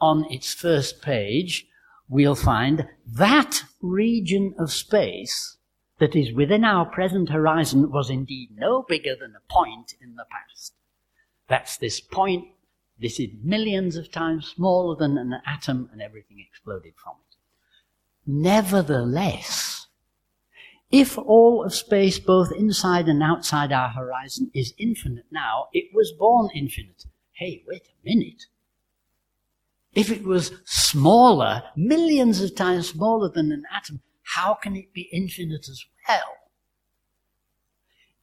on 0.00 0.26
its 0.30 0.52
first 0.54 1.02
page, 1.02 1.66
we'll 2.08 2.34
find 2.34 2.88
that 3.06 3.62
region 3.80 4.54
of 4.58 4.72
space 4.72 5.56
that 5.98 6.14
is 6.14 6.32
within 6.32 6.64
our 6.64 6.84
present 6.84 7.30
horizon 7.30 7.90
was 7.90 8.10
indeed 8.10 8.50
no 8.54 8.82
bigger 8.82 9.16
than 9.18 9.34
a 9.34 9.52
point 9.52 9.94
in 10.00 10.16
the 10.16 10.26
past. 10.30 10.74
That's 11.48 11.76
this 11.76 12.00
point. 12.00 12.48
This 12.98 13.20
is 13.20 13.28
millions 13.42 13.96
of 13.96 14.10
times 14.10 14.46
smaller 14.46 14.96
than 14.96 15.18
an 15.18 15.40
atom, 15.46 15.88
and 15.92 16.02
everything 16.02 16.38
exploded 16.40 16.94
from 16.96 17.14
it. 17.30 17.36
Nevertheless, 18.26 19.86
if 20.90 21.18
all 21.18 21.64
of 21.64 21.74
space, 21.74 22.18
both 22.18 22.52
inside 22.52 23.08
and 23.08 23.22
outside 23.22 23.72
our 23.72 23.90
horizon, 23.90 24.50
is 24.54 24.74
infinite 24.78 25.26
now, 25.30 25.68
it 25.72 25.94
was 25.94 26.12
born 26.12 26.48
infinite. 26.54 27.04
Hey, 27.32 27.64
wait 27.66 27.82
a 27.82 28.08
minute. 28.08 28.46
If 29.96 30.10
it 30.10 30.24
was 30.24 30.52
smaller, 30.66 31.62
millions 31.74 32.42
of 32.42 32.54
times 32.54 32.90
smaller 32.90 33.30
than 33.30 33.50
an 33.50 33.64
atom, 33.74 34.02
how 34.34 34.52
can 34.52 34.76
it 34.76 34.92
be 34.92 35.08
infinite 35.10 35.70
as 35.70 35.84
well? 36.06 36.36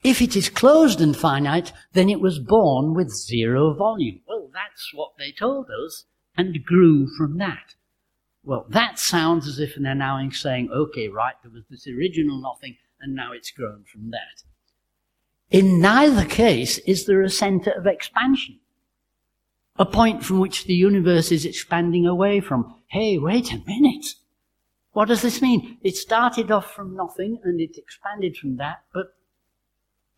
If 0.04 0.22
it 0.22 0.36
is 0.36 0.50
closed 0.50 1.02
and 1.02 1.18
finite, 1.18 1.74
then 1.94 2.10
it 2.10 2.22
was 2.22 2.38
born 2.38 2.94
with 2.94 3.10
zero 3.10 3.74
volume. 3.74 4.22
Well, 4.28 4.52
that's 4.54 4.94
what 4.94 5.14
they 5.18 5.32
told 5.32 5.68
us 5.86 6.06
and 6.38 6.64
grew 6.64 7.08
from 7.18 7.40
that. 7.40 7.74
Well, 8.44 8.68
that 8.70 9.00
sounds 9.00 9.48
as 9.48 9.60
if 9.60 9.74
they're 9.76 9.96
now 9.96 10.20
saying, 10.30 10.70
okay, 10.72 11.08
right, 11.08 11.36
there 11.42 11.52
was 11.52 11.64
this 11.72 11.88
original 11.88 12.40
nothing, 12.40 12.78
and 13.00 13.16
now 13.16 13.32
it's 13.32 13.50
grown 13.50 13.86
from 13.92 14.12
that. 14.12 14.44
In 15.50 15.80
neither 15.80 16.26
case 16.26 16.78
is 16.80 17.06
there 17.06 17.24
a 17.24 17.30
center 17.30 17.72
of 17.72 17.88
expansion, 17.88 18.60
a 19.78 19.86
point 19.86 20.24
from 20.24 20.40
which 20.40 20.66
the 20.66 20.74
universe 20.74 21.32
is 21.32 21.46
expanding 21.46 22.06
away 22.06 22.40
from. 22.40 22.76
Hey, 22.88 23.18
wait 23.18 23.52
a 23.52 23.62
minute. 23.66 24.06
What 24.92 25.08
does 25.08 25.24
this 25.24 25.42
mean? 25.42 25.80
It 25.82 25.98
started 25.98 26.52
off 26.52 26.72
from 26.74 26.96
nothing 26.96 27.40
and 27.44 27.60
it 27.60 27.78
expanded 27.78 28.38
from 28.38 28.58
that, 28.58 28.84
but 28.94 29.16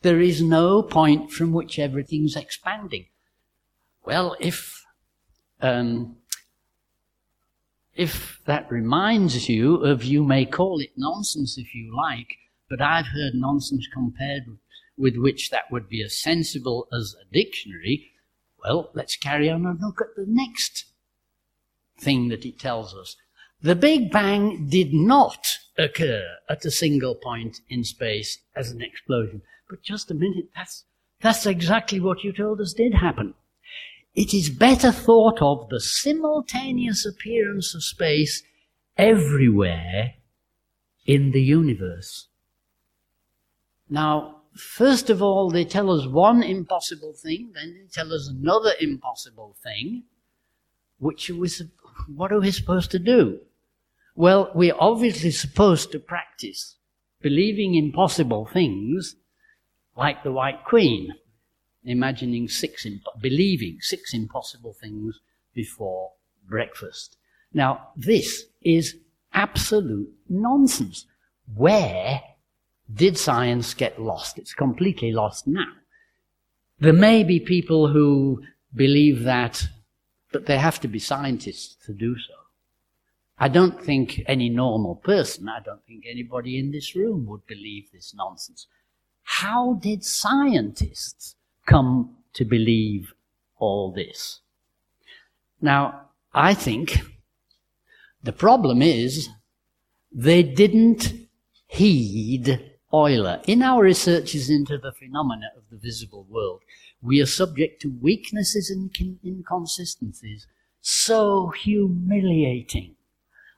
there 0.02 0.20
is 0.20 0.42
no 0.42 0.84
point 0.84 1.32
from 1.32 1.54
which 1.54 1.80
everything's 1.80 2.36
expanding. 2.36 3.06
Well, 4.04 4.36
if 4.40 4.84
um, 5.62 6.18
if 7.96 8.42
that 8.46 8.70
reminds 8.70 9.48
you 9.48 9.78
of, 9.78 10.04
you 10.04 10.24
may 10.24 10.46
call 10.46 10.80
it 10.80 10.92
nonsense 10.98 11.58
if 11.58 11.74
you 11.74 11.96
like, 11.96 12.36
but 12.70 12.82
I've 12.82 13.08
heard 13.08 13.34
nonsense 13.34 13.88
compared 13.92 14.44
with 14.98 15.16
which 15.16 15.50
that 15.50 15.72
would 15.72 15.88
be 15.88 16.04
as 16.04 16.22
sensible 16.22 16.88
as 16.94 17.16
a 17.22 17.34
dictionary. 17.34 18.12
Well, 18.66 18.90
let's 18.96 19.16
carry 19.16 19.50
on 19.50 19.66
and 19.66 19.80
look 19.80 20.02
at 20.02 20.16
the 20.16 20.26
next 20.28 20.86
thing 22.00 22.30
that 22.30 22.46
it 22.46 22.58
tells 22.58 22.96
us. 22.96 23.16
The 23.62 23.76
Big 23.76 24.12
Bang 24.12 24.68
did 24.70 24.92
not 24.92 25.48
occur 25.78 26.24
at 26.50 26.66
a 26.66 26.72
single 26.72 27.16
point 27.16 27.58
in 27.70 27.84
space 27.84 28.40
as 28.56 28.72
an 28.72 28.82
explosion. 28.82 29.44
But 29.70 29.84
just 29.84 30.10
a 30.10 30.16
minute, 30.16 30.50
that's, 30.56 30.84
that's 31.22 31.46
exactly 31.46 32.00
what 32.00 32.24
you 32.24 32.34
told 32.34 32.60
us 32.60 32.74
did 32.74 32.96
happen. 32.96 33.36
It 34.16 34.34
is 34.34 34.50
better 34.50 34.92
thought 34.92 35.42
of 35.42 35.70
the 35.70 35.80
simultaneous 35.80 37.06
appearance 37.06 37.76
of 37.76 37.84
space 37.84 38.42
everywhere 38.98 40.16
in 41.06 41.32
the 41.32 41.42
universe. 41.42 42.28
Now, 43.90 44.35
first 44.56 45.10
of 45.10 45.22
all, 45.22 45.50
they 45.50 45.66
tell 45.66 45.92
us 45.92 46.08
one 46.08 46.42
impossible 46.44 47.14
thing, 47.14 47.52
then 47.54 47.74
they 47.74 47.88
tell 47.92 48.14
us 48.14 48.28
another 48.28 48.72
impossible 48.80 49.56
thing, 49.64 50.04
which 50.98 51.30
was, 51.30 51.64
what 52.08 52.32
are 52.32 52.40
we 52.40 52.52
supposed 52.52 52.92
to 52.92 53.00
do? 53.00 53.40
Well, 54.16 54.52
we're 54.56 54.76
obviously 54.80 55.32
supposed 55.32 55.92
to 55.92 56.00
practice 56.00 56.78
believing 57.22 57.76
impossible 57.76 58.46
things 58.46 59.16
like 59.98 60.24
the 60.24 60.32
White 60.32 60.64
Queen 60.64 61.14
imagining 61.84 62.48
six, 62.48 62.86
imp- 62.86 63.04
believing 63.22 63.78
six 63.82 64.14
impossible 64.14 64.74
things 64.74 65.20
before 65.54 66.12
breakfast. 66.48 67.18
Now, 67.54 67.90
this 67.96 68.46
is 68.62 68.96
absolute 69.34 70.10
nonsense. 70.30 71.06
Where 71.54 72.22
did 72.94 73.18
science 73.18 73.74
get 73.74 74.02
lost? 74.02 74.38
It's 74.38 74.54
completely 74.54 75.12
lost 75.12 75.48
now. 75.48 75.72
There 76.80 76.94
may 76.94 77.24
be 77.24 77.40
people 77.40 77.88
who 77.88 78.44
believe 78.74 79.24
that, 79.24 79.68
but 80.32 80.46
they 80.46 80.58
have 80.58 80.80
to 80.82 80.88
be 80.88 81.00
scientists 81.00 81.76
to 81.86 81.94
do 81.94 82.16
so. 82.18 82.34
I 83.38 83.48
don't 83.48 83.82
think 83.82 84.24
any 84.28 84.50
normal 84.50 84.96
person, 84.96 85.50
I 85.50 85.60
don't 85.60 85.86
think 85.86 86.06
anybody 86.10 86.58
in 86.58 86.72
this 86.72 86.96
room 86.96 87.26
would 87.26 87.46
believe 87.48 87.92
this 87.92 88.14
nonsense. 88.16 88.68
How 89.24 89.74
did 89.74 90.04
scientists 90.04 91.36
come 91.66 92.16
to 92.34 92.46
believe 92.46 93.14
all 93.58 93.92
this. 93.92 94.42
Now, 95.62 96.10
I 96.34 96.54
think 96.54 97.00
the 98.24 98.34
problem 98.34 98.82
is 98.82 99.30
they 100.12 100.44
didn't 100.44 101.14
heed 101.68 102.75
Euler. 102.94 103.42
In 103.48 103.62
our 103.62 103.84
researches 103.84 104.50
into 104.50 104.78
the 104.78 104.92
phenomena 104.92 105.48
of 105.58 105.64
the 105.70 105.78
visible 105.78 106.26
world, 106.30 106.62
we 107.02 107.22
are 107.22 107.26
subject 107.26 107.82
to 107.82 107.98
weaknesses 108.02 108.70
and 108.70 108.90
inconsistencies 109.24 110.48
so 110.82 111.50
humiliating 111.50 112.96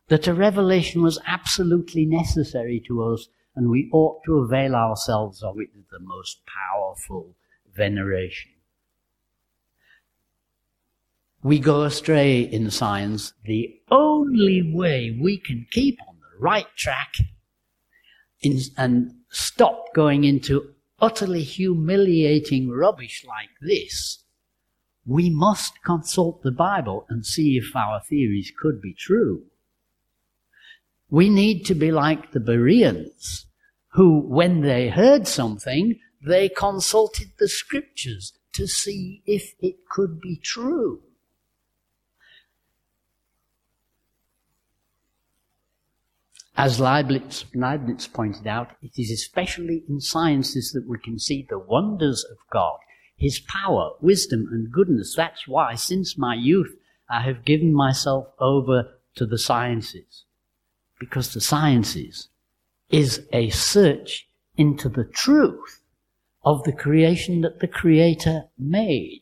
that 0.07 0.27
a 0.27 0.33
revelation 0.33 1.01
was 1.01 1.19
absolutely 1.27 2.05
necessary 2.05 2.81
to 2.87 3.03
us 3.03 3.27
and 3.55 3.69
we 3.69 3.89
ought 3.91 4.23
to 4.25 4.37
avail 4.37 4.75
ourselves 4.75 5.43
of 5.43 5.59
it 5.59 5.69
with 5.75 5.89
the 5.89 5.99
most 5.99 6.41
powerful 6.45 7.35
veneration. 7.75 8.51
We 11.43 11.59
go 11.59 11.83
astray 11.83 12.41
in 12.41 12.71
science. 12.71 13.33
The 13.43 13.79
only 13.91 14.71
way 14.73 15.17
we 15.19 15.37
can 15.37 15.67
keep 15.71 15.99
on 16.07 16.15
the 16.19 16.39
right 16.39 16.67
track 16.75 17.15
and 18.77 19.11
stop 19.29 19.93
going 19.93 20.23
into 20.23 20.73
utterly 20.99 21.43
humiliating 21.43 22.69
rubbish 22.69 23.23
like 23.27 23.49
this, 23.61 24.23
we 25.05 25.29
must 25.29 25.83
consult 25.83 26.41
the 26.41 26.51
Bible 26.51 27.05
and 27.09 27.25
see 27.25 27.57
if 27.57 27.75
our 27.75 28.01
theories 28.01 28.51
could 28.59 28.81
be 28.81 28.93
true. 28.93 29.43
We 31.09 31.29
need 31.29 31.65
to 31.67 31.75
be 31.75 31.91
like 31.91 32.31
the 32.31 32.41
Bereans, 32.41 33.45
who, 33.93 34.19
when 34.19 34.61
they 34.61 34.89
heard 34.89 35.27
something, 35.27 35.99
they 36.21 36.49
consulted 36.49 37.31
the 37.39 37.47
scriptures 37.47 38.33
to 38.53 38.67
see 38.67 39.21
if 39.25 39.53
it 39.59 39.87
could 39.89 40.19
be 40.19 40.37
true. 40.43 41.01
As 46.57 46.79
Leibniz, 46.79 47.45
Leibniz, 47.53 48.07
pointed 48.07 48.47
out, 48.47 48.71
it 48.81 48.97
is 48.97 49.11
especially 49.11 49.83
in 49.87 50.01
sciences 50.01 50.71
that 50.71 50.87
we 50.87 50.97
can 50.97 51.19
see 51.19 51.45
the 51.47 51.59
wonders 51.59 52.25
of 52.31 52.37
God, 52.51 52.79
His 53.15 53.39
power, 53.39 53.91
wisdom, 54.01 54.47
and 54.51 54.71
goodness. 54.71 55.13
That's 55.15 55.47
why, 55.47 55.75
since 55.75 56.17
my 56.17 56.33
youth, 56.33 56.75
I 57.07 57.21
have 57.21 57.45
given 57.45 57.73
myself 57.73 58.29
over 58.39 58.89
to 59.15 59.25
the 59.27 59.37
sciences. 59.37 60.25
Because 60.99 61.31
the 61.31 61.41
sciences 61.41 62.29
is 62.89 63.27
a 63.31 63.51
search 63.51 64.27
into 64.57 64.89
the 64.89 65.05
truth 65.05 65.83
of 66.43 66.63
the 66.63 66.73
creation 66.73 67.41
that 67.41 67.59
the 67.59 67.67
Creator 67.67 68.45
made. 68.57 69.21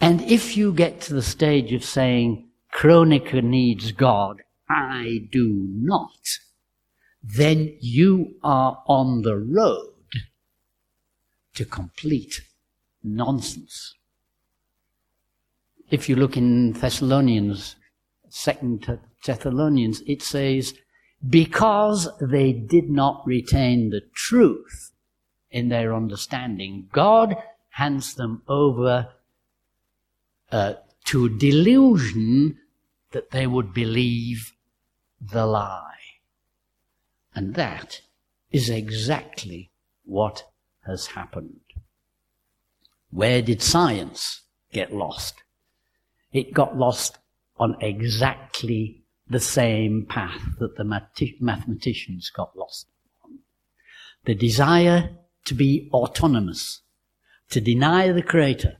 And 0.00 0.22
if 0.22 0.56
you 0.56 0.72
get 0.72 1.02
to 1.02 1.12
the 1.12 1.22
stage 1.22 1.74
of 1.74 1.84
saying, 1.84 2.47
Kronecker 2.72 3.42
needs 3.42 3.92
God, 3.92 4.42
I 4.68 5.26
do 5.30 5.66
not, 5.70 6.38
then 7.22 7.76
you 7.80 8.36
are 8.42 8.82
on 8.86 9.22
the 9.22 9.36
road 9.36 9.94
to 11.54 11.64
complete 11.64 12.42
nonsense. 13.02 13.94
If 15.90 16.08
you 16.08 16.16
look 16.16 16.36
in 16.36 16.72
Thessalonians, 16.72 17.76
Second 18.28 18.98
Thessalonians, 19.24 20.02
it 20.06 20.22
says, 20.22 20.74
because 21.28 22.08
they 22.20 22.52
did 22.52 22.90
not 22.90 23.22
retain 23.26 23.90
the 23.90 24.02
truth 24.14 24.92
in 25.50 25.68
their 25.68 25.94
understanding, 25.94 26.88
God 26.92 27.36
hands 27.70 28.14
them 28.14 28.42
over 28.46 29.08
uh, 30.52 30.74
to 31.08 31.26
delusion 31.38 32.58
that 33.12 33.30
they 33.30 33.46
would 33.46 33.72
believe 33.72 34.52
the 35.18 35.46
lie. 35.46 36.20
And 37.34 37.54
that 37.54 38.02
is 38.50 38.68
exactly 38.68 39.70
what 40.04 40.44
has 40.86 41.06
happened. 41.06 41.60
Where 43.10 43.40
did 43.40 43.62
science 43.62 44.42
get 44.70 44.92
lost? 44.92 45.42
It 46.30 46.52
got 46.52 46.76
lost 46.76 47.16
on 47.56 47.76
exactly 47.80 49.02
the 49.30 49.40
same 49.40 50.04
path 50.06 50.42
that 50.58 50.76
the 50.76 50.84
mathematicians 51.40 52.28
got 52.28 52.54
lost 52.54 52.86
on. 53.24 53.38
The 54.26 54.34
desire 54.34 55.16
to 55.46 55.54
be 55.54 55.88
autonomous, 55.90 56.82
to 57.48 57.62
deny 57.62 58.12
the 58.12 58.22
Creator, 58.22 58.76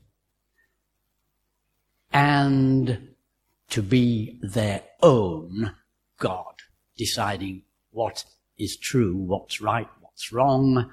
and 2.11 3.09
to 3.69 3.81
be 3.81 4.39
their 4.41 4.83
own 5.01 5.75
God, 6.17 6.55
deciding 6.97 7.63
what 7.91 8.25
is 8.57 8.77
true, 8.77 9.15
what's 9.15 9.61
right, 9.61 9.87
what's 10.01 10.31
wrong, 10.31 10.91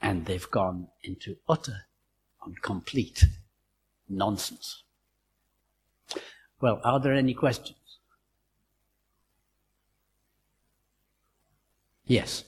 and 0.00 0.26
they've 0.26 0.50
gone 0.50 0.88
into 1.04 1.36
utter 1.48 1.86
and 2.44 2.60
complete 2.62 3.24
nonsense. 4.08 4.82
Well, 6.60 6.80
are 6.84 7.00
there 7.00 7.12
any 7.12 7.34
questions? 7.34 7.76
Yes. 12.06 12.44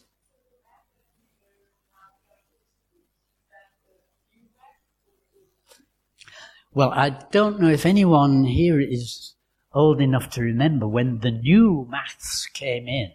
Well, 6.75 6.91
I 6.91 7.11
don't 7.11 7.61
know 7.61 7.69
if 7.69 7.87
anyone 7.87 8.45
here 8.45 8.81
is 8.81 9.35
old 9.73 10.01
enough 10.01 10.29
to 10.31 10.43
remember 10.43 10.89
when 10.89 11.21
the 11.21 11.31
new 11.31 11.87
maths 11.89 12.47
came 12.53 12.89
in. 12.89 13.13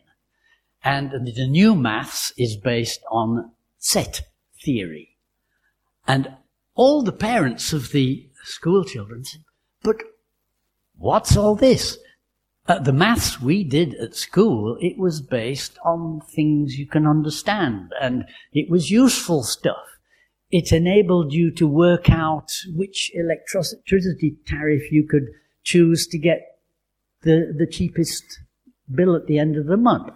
And 0.81 1.11
the 1.11 1.45
new 1.45 1.75
maths 1.75 2.31
is 2.37 2.55
based 2.55 3.01
on 3.11 3.51
set 3.77 4.21
theory. 4.63 5.17
And 6.07 6.35
all 6.73 7.03
the 7.03 7.11
parents 7.11 7.73
of 7.73 7.91
the 7.91 8.29
school 8.43 8.85
children 8.85 9.25
said, 9.25 9.43
but 9.83 9.97
what's 10.97 11.35
all 11.35 11.55
this? 11.55 11.97
Uh, 12.65 12.79
the 12.79 12.93
maths 12.93 13.41
we 13.41 13.65
did 13.65 13.93
at 13.95 14.15
school, 14.15 14.77
it 14.79 14.97
was 14.97 15.21
based 15.21 15.77
on 15.83 16.21
things 16.33 16.79
you 16.79 16.87
can 16.87 17.05
understand 17.05 17.91
and 17.99 18.25
it 18.53 18.69
was 18.69 18.89
useful 18.89 19.43
stuff. 19.43 19.98
It 20.51 20.71
enabled 20.71 21.31
you 21.31 21.51
to 21.51 21.67
work 21.67 22.09
out 22.09 22.51
which 22.73 23.11
electricity 23.13 24.37
tariff 24.47 24.91
you 24.91 25.07
could 25.07 25.27
choose 25.63 26.07
to 26.07 26.17
get 26.17 26.59
the, 27.21 27.53
the 27.55 27.67
cheapest 27.67 28.23
bill 28.93 29.15
at 29.15 29.27
the 29.27 29.37
end 29.37 29.57
of 29.57 29.67
the 29.67 29.77
month. 29.77 30.13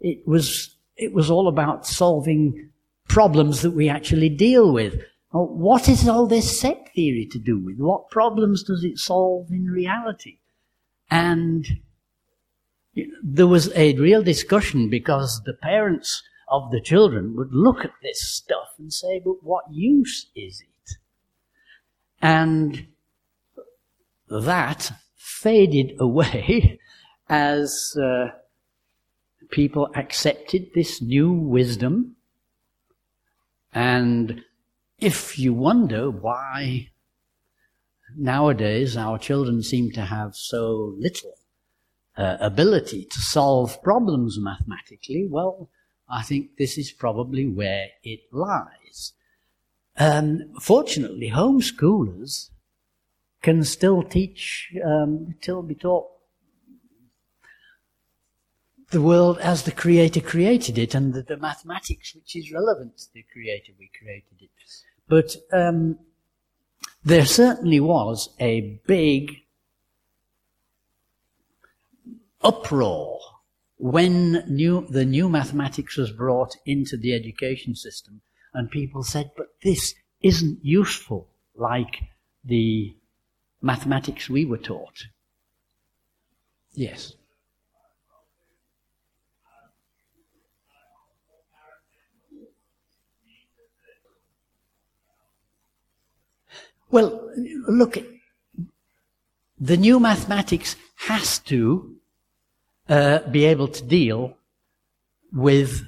It 0.00 0.26
was, 0.26 0.76
it 0.96 1.12
was 1.12 1.30
all 1.30 1.46
about 1.46 1.86
solving 1.86 2.70
problems 3.08 3.62
that 3.62 3.70
we 3.70 3.88
actually 3.88 4.28
deal 4.28 4.72
with. 4.72 5.00
What 5.30 5.88
is 5.88 6.08
all 6.08 6.26
this 6.26 6.58
set 6.58 6.92
theory 6.94 7.28
to 7.30 7.38
do 7.38 7.58
with? 7.58 7.78
What 7.78 8.10
problems 8.10 8.62
does 8.64 8.82
it 8.82 8.98
solve 8.98 9.50
in 9.50 9.66
reality? 9.66 10.38
And 11.10 11.80
there 13.22 13.46
was 13.46 13.70
a 13.74 13.94
real 13.94 14.22
discussion 14.22 14.88
because 14.88 15.42
the 15.44 15.52
parents 15.52 16.22
of 16.48 16.70
the 16.70 16.80
children 16.80 17.34
would 17.36 17.52
look 17.52 17.84
at 17.84 17.92
this 18.02 18.20
stuff 18.20 18.74
and 18.78 18.92
say, 18.92 19.20
but 19.24 19.42
what 19.42 19.64
use 19.70 20.26
is 20.34 20.60
it? 20.60 20.96
And 22.22 22.86
that 24.28 24.92
faded 25.16 25.96
away 25.98 26.78
as 27.28 27.96
uh, 28.00 28.28
people 29.50 29.90
accepted 29.94 30.70
this 30.74 31.02
new 31.02 31.32
wisdom. 31.32 32.16
And 33.72 34.42
if 34.98 35.38
you 35.38 35.52
wonder 35.52 36.10
why 36.10 36.90
nowadays 38.16 38.96
our 38.96 39.18
children 39.18 39.62
seem 39.62 39.90
to 39.92 40.02
have 40.02 40.34
so 40.34 40.94
little 40.98 41.34
uh, 42.16 42.36
ability 42.40 43.04
to 43.04 43.18
solve 43.18 43.82
problems 43.82 44.38
mathematically, 44.40 45.26
well, 45.28 45.68
I 46.08 46.22
think 46.22 46.56
this 46.56 46.78
is 46.78 46.92
probably 46.92 47.46
where 47.46 47.88
it 48.02 48.20
lies. 48.32 49.12
Um, 49.96 50.52
fortunately, 50.60 51.30
homeschoolers 51.30 52.50
can 53.42 53.64
still 53.64 54.02
teach, 54.02 54.72
um, 54.84 55.34
still 55.40 55.62
be 55.62 55.74
taught 55.74 56.06
the 58.90 59.02
world 59.02 59.38
as 59.38 59.62
the 59.62 59.72
Creator 59.72 60.20
created 60.20 60.78
it 60.78 60.94
and 60.94 61.12
the, 61.12 61.22
the, 61.22 61.36
mathematics 61.36 62.14
which 62.14 62.36
is 62.36 62.52
relevant 62.52 62.96
to 62.98 63.12
the 63.14 63.24
Creator 63.32 63.72
we 63.78 63.90
created 63.98 64.40
it. 64.40 64.50
But 65.08 65.36
um, 65.52 65.98
there 67.04 67.24
certainly 67.24 67.80
was 67.80 68.30
a 68.38 68.80
big 68.86 69.42
uproar 72.42 73.20
when 73.78 74.44
new, 74.48 74.86
the 74.88 75.04
new 75.04 75.28
mathematics 75.28 75.96
was 75.96 76.10
brought 76.10 76.56
into 76.64 76.96
the 76.96 77.14
education 77.14 77.74
system 77.74 78.22
and 78.54 78.70
people 78.70 79.02
said, 79.02 79.30
but 79.36 79.48
this 79.62 79.94
isn't 80.22 80.58
useful 80.64 81.28
like 81.54 82.02
the 82.44 82.96
mathematics 83.60 84.30
we 84.30 84.44
were 84.44 84.58
taught. 84.58 85.06
Yes. 86.72 87.14
Well, 96.90 97.30
look, 97.68 97.98
the 99.58 99.76
new 99.76 99.98
mathematics 100.00 100.76
has 100.96 101.38
to 101.40 101.96
uh, 102.88 103.20
be 103.30 103.44
able 103.44 103.68
to 103.68 103.84
deal 103.84 104.36
with 105.32 105.84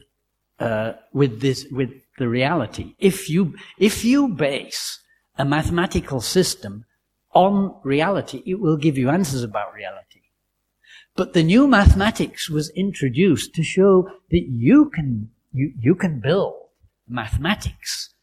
uh, 0.59 0.93
with 1.13 1.41
this 1.41 1.67
with 1.71 1.91
the 2.19 2.29
reality. 2.29 2.95
If 2.99 3.29
you 3.31 3.55
if 3.79 4.05
you 4.05 4.29
base 4.29 5.01
a 5.37 5.45
mathematical 5.45 6.21
system 6.21 6.85
on 7.33 7.77
reality, 7.85 8.43
it 8.45 8.61
will 8.61 8.77
give 8.77 8.99
you 8.99 9.09
answers 9.11 9.43
about 9.43 9.75
reality. 9.75 10.23
But 11.15 11.33
the 11.33 11.43
new 11.43 11.67
mathematics 11.67 12.49
was 12.49 12.71
introduced 12.71 13.55
to 13.55 13.63
show 13.63 14.11
that 14.31 14.47
you 14.49 14.91
can 14.91 15.31
you, 15.53 15.73
you 15.79 15.95
can 15.95 16.21
build 16.21 16.55
mathematics 17.09 18.15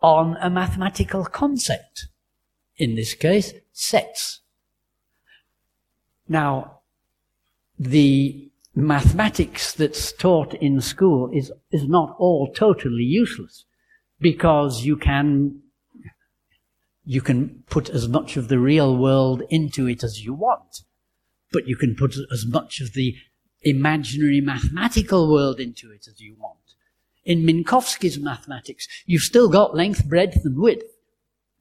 on 0.00 0.36
a 0.40 0.50
mathematical 0.50 1.24
concept. 1.24 2.08
In 2.76 2.96
this 2.96 3.14
case, 3.14 3.54
sets. 3.72 4.40
Now, 6.28 6.81
the 7.78 8.50
mathematics 8.74 9.74
that's 9.74 10.12
taught 10.12 10.54
in 10.54 10.80
school 10.80 11.30
is, 11.32 11.52
is 11.70 11.86
not 11.86 12.14
all 12.18 12.52
totally 12.52 13.04
useless 13.04 13.64
because 14.20 14.84
you 14.84 14.96
can, 14.96 15.60
you 17.04 17.20
can 17.20 17.62
put 17.68 17.90
as 17.90 18.08
much 18.08 18.36
of 18.36 18.48
the 18.48 18.58
real 18.58 18.96
world 18.96 19.42
into 19.50 19.86
it 19.86 20.02
as 20.02 20.24
you 20.24 20.32
want, 20.32 20.82
but 21.52 21.66
you 21.66 21.76
can 21.76 21.94
put 21.94 22.14
as 22.32 22.46
much 22.46 22.80
of 22.80 22.94
the 22.94 23.16
imaginary 23.62 24.40
mathematical 24.40 25.30
world 25.30 25.60
into 25.60 25.92
it 25.92 26.06
as 26.08 26.20
you 26.20 26.34
want. 26.38 26.58
In 27.24 27.42
Minkowski's 27.42 28.18
mathematics, 28.18 28.88
you've 29.06 29.22
still 29.22 29.48
got 29.48 29.76
length, 29.76 30.06
breadth, 30.06 30.44
and 30.44 30.58
width. 30.58 30.84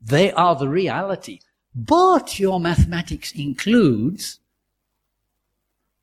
They 0.01 0.31
are 0.31 0.55
the 0.55 0.67
reality. 0.67 1.39
But 1.75 2.39
your 2.39 2.59
mathematics 2.59 3.31
includes 3.31 4.39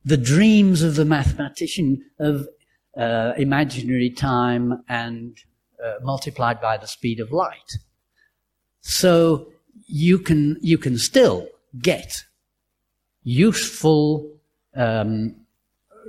the 0.09 0.17
dreams 0.17 0.83
of 0.83 0.95
the 0.95 1.05
mathematician 1.05 2.03
of 2.19 2.49
uh, 2.97 3.35
imaginary 3.37 4.09
time 4.09 4.83
and 4.89 5.37
uh, 5.85 5.97
multiplied 6.03 6.63
by 6.63 6.79
the 6.79 6.87
speed 6.87 7.21
of 7.21 7.31
light. 7.31 7.71
So 8.81 9.53
you 9.87 10.19
can 10.19 10.57
you 10.63 10.79
can 10.79 10.97
still 10.97 11.47
get 11.79 12.25
useful 13.23 14.33
um, 14.75 15.37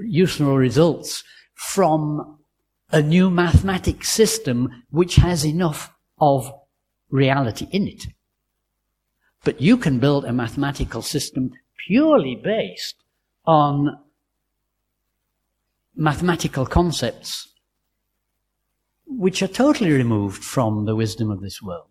useful 0.02 0.56
results 0.56 1.26
from 1.56 2.38
a 2.92 3.02
new 3.02 3.30
mathematics 3.30 4.08
system 4.08 4.84
which 4.92 5.16
has 5.18 5.46
enough 5.46 5.94
of 6.22 6.50
reality 7.10 7.68
in 7.72 7.86
it. 7.86 8.06
But 9.44 9.60
you 9.60 9.76
can 9.76 10.00
build 10.00 10.24
a 10.24 10.32
mathematical 10.32 11.02
system 11.02 11.52
purely 11.86 12.36
based 12.42 12.96
on 13.50 13.98
mathematical 15.96 16.68
concepts 16.68 17.48
which 19.08 19.42
are 19.42 19.48
totally 19.48 19.92
removed 19.92 20.44
from 20.44 20.86
the 20.86 20.96
wisdom 20.96 21.32
of 21.32 21.42
this 21.42 21.60
world. 21.60 21.90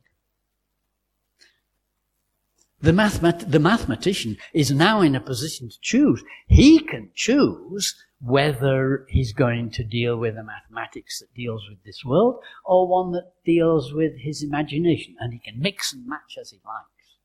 The, 2.81 2.93
mathemat- 2.93 3.51
the 3.51 3.59
mathematician 3.59 4.37
is 4.55 4.71
now 4.71 5.01
in 5.01 5.17
a 5.17 5.21
position 5.21 5.69
to 5.69 5.77
choose. 5.81 6.23
He 6.47 6.79
can 6.79 7.11
choose 7.17 7.97
whether 8.21 9.05
he's 9.09 9.33
going 9.33 9.73
to 9.73 9.83
deal 9.83 10.17
with 10.17 10.37
a 10.37 10.45
mathematics 10.45 11.19
that 11.19 11.35
deals 11.35 11.65
with 11.69 11.83
this 11.83 12.05
world 12.05 12.41
or 12.65 12.87
one 12.87 13.11
that 13.13 13.33
deals 13.45 13.93
with 13.93 14.13
his 14.17 14.45
imagination. 14.45 15.17
And 15.19 15.33
he 15.33 15.41
can 15.41 15.61
mix 15.61 15.93
and 15.93 16.07
match 16.07 16.39
as 16.41 16.53
he 16.53 16.61
likes. 16.65 17.17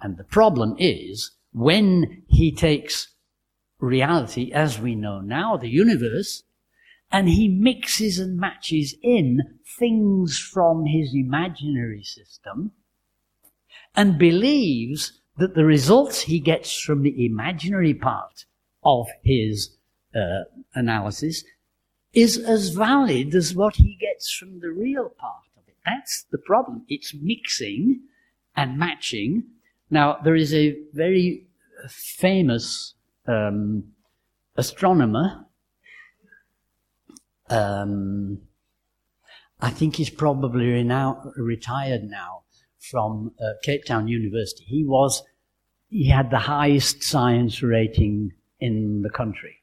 And 0.00 0.16
the 0.16 0.24
problem 0.38 0.76
is 0.78 1.32
when 1.56 2.22
he 2.28 2.54
takes 2.54 3.14
reality 3.80 4.52
as 4.52 4.78
we 4.78 4.94
know 4.94 5.20
now, 5.20 5.56
the 5.56 5.70
universe, 5.70 6.42
and 7.10 7.30
he 7.30 7.48
mixes 7.48 8.18
and 8.18 8.38
matches 8.38 8.94
in 9.02 9.40
things 9.78 10.38
from 10.38 10.84
his 10.84 11.14
imaginary 11.14 12.02
system 12.02 12.72
and 13.94 14.18
believes 14.18 15.22
that 15.38 15.54
the 15.54 15.64
results 15.64 16.20
he 16.22 16.40
gets 16.40 16.78
from 16.78 17.02
the 17.02 17.24
imaginary 17.24 17.94
part 17.94 18.44
of 18.84 19.06
his 19.24 19.78
uh, 20.14 20.42
analysis 20.74 21.42
is 22.12 22.36
as 22.36 22.68
valid 22.68 23.34
as 23.34 23.54
what 23.54 23.76
he 23.76 23.96
gets 23.98 24.30
from 24.30 24.60
the 24.60 24.68
real 24.68 25.08
part 25.08 25.44
of 25.56 25.62
it. 25.66 25.76
That's 25.86 26.26
the 26.30 26.38
problem. 26.38 26.84
It's 26.86 27.14
mixing 27.14 28.02
and 28.54 28.78
matching. 28.78 29.44
Now, 29.90 30.18
there 30.24 30.34
is 30.34 30.52
a 30.52 30.76
very 30.92 31.46
famous 31.88 32.94
um, 33.26 33.84
astronomer. 34.56 35.46
Um, 37.48 38.40
I 39.60 39.70
think 39.70 39.96
he's 39.96 40.10
probably 40.10 40.84
retired 41.36 42.04
now 42.04 42.42
from 42.78 43.32
uh, 43.40 43.52
Cape 43.62 43.84
Town 43.84 44.08
University. 44.08 44.64
He 44.64 44.84
was, 44.84 45.22
he 45.88 46.08
had 46.08 46.30
the 46.30 46.38
highest 46.38 47.02
science 47.02 47.62
rating 47.62 48.32
in 48.60 49.02
the 49.02 49.10
country. 49.10 49.62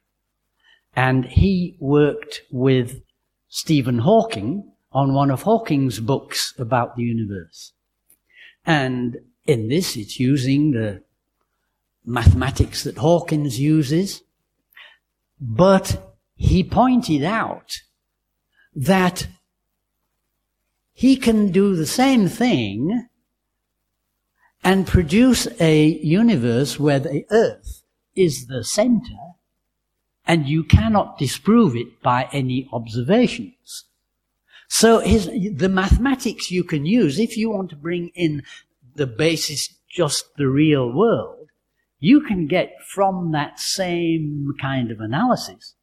And 0.96 1.24
he 1.24 1.76
worked 1.80 2.42
with 2.50 3.02
Stephen 3.48 3.98
Hawking 3.98 4.72
on 4.92 5.12
one 5.12 5.30
of 5.30 5.42
Hawking's 5.42 6.00
books 6.00 6.54
about 6.58 6.96
the 6.96 7.02
universe. 7.02 7.72
And 8.64 9.18
in 9.46 9.68
this, 9.68 9.96
it's 9.96 10.18
using 10.18 10.70
the 10.70 11.02
mathematics 12.04 12.84
that 12.84 12.98
Hawkins 12.98 13.58
uses. 13.60 14.22
But 15.40 16.16
he 16.36 16.64
pointed 16.64 17.22
out 17.22 17.80
that 18.74 19.28
he 20.92 21.16
can 21.16 21.50
do 21.50 21.76
the 21.76 21.86
same 21.86 22.28
thing 22.28 23.08
and 24.62 24.86
produce 24.86 25.46
a 25.60 25.86
universe 25.86 26.78
where 26.80 26.98
the 26.98 27.26
earth 27.30 27.82
is 28.14 28.46
the 28.46 28.64
center 28.64 29.18
and 30.26 30.48
you 30.48 30.64
cannot 30.64 31.18
disprove 31.18 31.76
it 31.76 32.02
by 32.02 32.28
any 32.32 32.68
observations. 32.72 33.84
So 34.68 35.00
his, 35.00 35.26
the 35.26 35.68
mathematics 35.68 36.50
you 36.50 36.64
can 36.64 36.86
use, 36.86 37.18
if 37.18 37.36
you 37.36 37.50
want 37.50 37.70
to 37.70 37.76
bring 37.76 38.10
in 38.14 38.42
the 38.94 39.06
basis, 39.06 39.68
just 39.88 40.36
the 40.36 40.48
real 40.48 40.92
world, 40.92 41.48
you 42.00 42.20
can 42.20 42.46
get 42.46 42.74
from 42.86 43.32
that 43.32 43.58
same 43.58 44.54
kind 44.60 44.90
of 44.90 45.00
analysis 45.00 45.74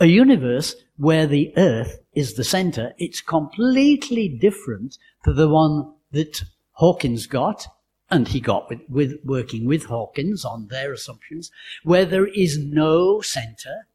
a 0.00 0.06
universe 0.06 0.74
where 0.96 1.26
the 1.26 1.52
earth 1.56 2.00
is 2.14 2.34
the 2.34 2.44
center. 2.44 2.94
It's 2.98 3.20
completely 3.20 4.28
different 4.28 4.96
to 5.24 5.32
the 5.32 5.48
one 5.48 5.92
that 6.10 6.42
Hawkins 6.72 7.26
got, 7.26 7.66
and 8.10 8.26
he 8.26 8.40
got 8.40 8.68
with, 8.70 8.80
with 8.88 9.18
working 9.24 9.66
with 9.66 9.84
Hawkins 9.84 10.44
on 10.44 10.68
their 10.68 10.92
assumptions, 10.92 11.52
where 11.84 12.06
there 12.06 12.26
is 12.26 12.58
no 12.58 13.20
center. 13.20 13.86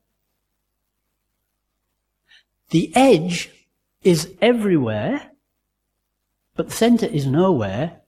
The 2.69 2.95
edge 2.95 3.49
is 4.03 4.33
everywhere, 4.41 5.31
but 6.55 6.69
the 6.69 6.75
center 6.75 7.07
is 7.07 7.25
nowhere. 7.25 8.01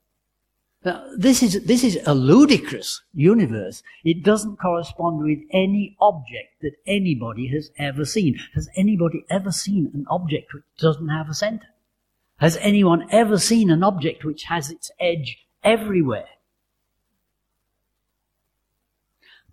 Now, 0.85 1.05
this 1.17 1.41
is, 1.41 1.65
this 1.65 1.83
is 1.83 1.99
a 2.05 2.13
ludicrous 2.13 3.01
universe. 3.13 3.81
It 4.03 4.23
doesn't 4.23 4.57
correspond 4.57 5.23
with 5.23 5.39
any 5.51 5.97
object 5.99 6.61
that 6.61 6.75
anybody 6.85 7.47
has 7.47 7.71
ever 7.77 8.05
seen. 8.05 8.39
Has 8.53 8.69
anybody 8.75 9.25
ever 9.29 9.51
seen 9.51 9.91
an 9.93 10.05
object 10.09 10.53
which 10.53 10.63
doesn't 10.79 11.09
have 11.09 11.29
a 11.29 11.33
center? 11.33 11.67
Has 12.37 12.57
anyone 12.57 13.07
ever 13.11 13.39
seen 13.39 13.71
an 13.71 13.83
object 13.83 14.23
which 14.23 14.43
has 14.43 14.69
its 14.69 14.91
edge 14.99 15.47
everywhere? 15.63 16.29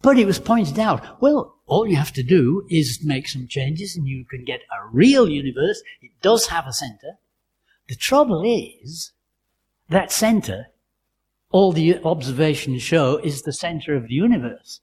But 0.02 0.18
it 0.18 0.26
was 0.26 0.38
pointed 0.38 0.78
out, 0.78 1.22
well, 1.22 1.56
all 1.66 1.86
you 1.88 1.96
have 1.96 2.12
to 2.12 2.22
do 2.22 2.66
is 2.68 3.02
make 3.02 3.26
some 3.26 3.48
changes 3.48 3.96
and 3.96 4.06
you 4.06 4.26
can 4.26 4.44
get 4.44 4.60
a 4.60 4.86
real 4.92 5.26
universe. 5.30 5.82
It 6.02 6.10
does 6.20 6.48
have 6.48 6.66
a 6.66 6.74
center. 6.74 7.18
The 7.88 7.96
trouble 7.96 8.42
is, 8.44 9.12
that 9.88 10.12
center, 10.12 10.66
all 11.54 11.70
the 11.70 12.02
observations 12.02 12.82
show, 12.82 13.18
is 13.18 13.42
the 13.42 13.52
center 13.52 13.94
of 13.94 14.08
the 14.08 14.14
universe. 14.14 14.80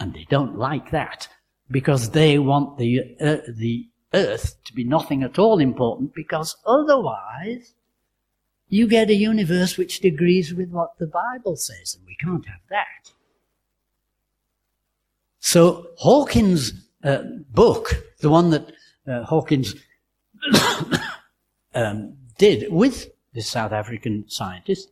And 0.00 0.14
they 0.14 0.26
don't 0.30 0.56
like 0.56 0.90
that 0.90 1.28
because 1.70 2.12
they 2.12 2.38
want 2.38 2.78
the, 2.78 3.14
uh, 3.20 3.36
the 3.46 3.88
earth 4.14 4.56
to 4.64 4.72
be 4.72 4.84
nothing 4.84 5.22
at 5.22 5.38
all 5.38 5.58
important 5.58 6.14
because 6.14 6.56
otherwise 6.64 7.74
you 8.70 8.88
get 8.88 9.10
a 9.10 9.14
universe 9.14 9.76
which 9.76 10.02
agrees 10.02 10.54
with 10.54 10.70
what 10.70 10.96
the 10.98 11.06
Bible 11.06 11.56
says 11.56 11.94
and 11.94 12.06
we 12.06 12.16
can't 12.16 12.46
have 12.46 12.62
that. 12.70 13.12
So 15.40 15.88
Hawkins' 15.98 16.72
uh, 17.04 17.24
book, 17.50 18.02
the 18.20 18.30
one 18.30 18.48
that 18.48 18.72
uh, 19.06 19.24
Hawkins 19.24 19.74
um, 21.74 22.14
did 22.38 22.72
with 22.72 23.10
this 23.34 23.50
South 23.50 23.72
African 23.72 24.24
scientist, 24.26 24.88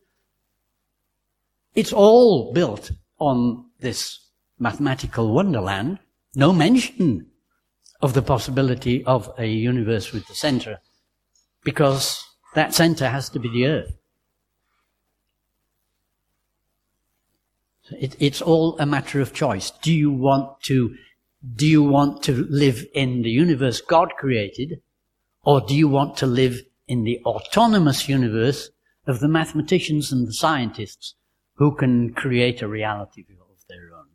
it's 1.77 1.93
all 1.93 2.51
built 2.53 2.91
on 3.19 3.63
this 3.79 4.19
mathematical 4.57 5.31
wonderland. 5.31 5.99
No 6.33 6.51
mention 6.51 7.27
of 8.01 8.15
the 8.15 8.23
possibility 8.23 9.05
of 9.05 9.31
a 9.37 9.45
universe 9.45 10.11
with 10.11 10.27
the 10.27 10.33
center, 10.33 10.79
because 11.63 12.23
that 12.55 12.73
center 12.73 13.07
has 13.07 13.29
to 13.29 13.39
be 13.39 13.49
the 13.49 13.67
Earth. 13.67 13.93
It, 17.91 18.15
it's 18.19 18.41
all 18.41 18.77
a 18.79 18.85
matter 18.87 19.21
of 19.21 19.33
choice. 19.33 19.69
Do 19.69 19.93
you 19.93 20.11
want 20.11 20.59
to, 20.63 20.95
do 21.55 21.67
you 21.67 21.83
want 21.83 22.23
to 22.23 22.47
live 22.49 22.85
in 22.95 23.21
the 23.21 23.29
universe 23.29 23.81
God 23.81 24.13
created, 24.17 24.81
or 25.43 25.61
do 25.61 25.75
you 25.75 25.87
want 25.87 26.17
to 26.17 26.25
live 26.25 26.59
in 26.87 27.03
the 27.03 27.19
autonomous 27.23 28.09
universe 28.09 28.71
of 29.05 29.19
the 29.19 29.27
mathematicians 29.27 30.11
and 30.11 30.27
the 30.27 30.33
scientists 30.33 31.13
who 31.57 31.75
can 31.75 32.13
create 32.13 32.61
a 32.61 32.67
reality 32.67 33.21
of 33.21 33.27
their 33.67 33.91
own? 33.97 34.05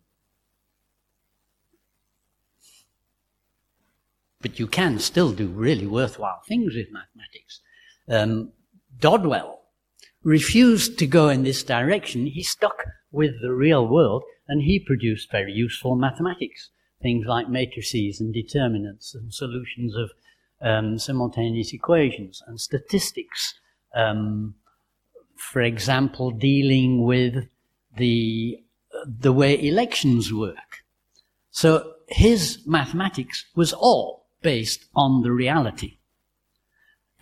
But 4.40 4.58
you 4.58 4.66
can 4.66 4.98
still 4.98 5.32
do 5.32 5.48
really 5.48 5.86
worthwhile 5.86 6.42
things 6.48 6.74
with 6.74 6.88
mathematics. 6.90 7.60
Um, 8.08 8.52
Dodgson 8.98 9.54
refused 10.22 10.98
to 10.98 11.06
go 11.06 11.28
in 11.28 11.42
this 11.42 11.62
direction. 11.62 12.26
He 12.26 12.42
stuck 12.42 12.84
with 13.10 13.40
the 13.40 13.52
real 13.52 13.86
world, 13.86 14.22
and 14.48 14.62
he 14.62 14.78
produced 14.78 15.30
very 15.30 15.52
useful 15.52 15.96
mathematics, 15.96 16.70
things 17.00 17.26
like 17.26 17.48
matrices 17.48 18.20
and 18.20 18.32
determinants 18.32 19.14
and 19.14 19.32
solutions 19.32 19.94
of 19.96 20.10
um, 20.60 20.98
simultaneous 20.98 21.72
equations 21.72 22.42
and 22.46 22.60
statistics. 22.60 23.54
Um, 23.94 24.54
for 25.50 25.60
example, 25.60 26.30
dealing 26.30 27.04
with 27.04 27.48
the 27.96 28.58
the 29.06 29.32
way 29.32 29.60
elections 29.66 30.32
work. 30.32 30.84
So 31.50 31.94
his 32.08 32.60
mathematics 32.66 33.46
was 33.54 33.72
all 33.72 34.26
based 34.42 34.84
on 34.94 35.22
the 35.22 35.32
reality. 35.32 35.98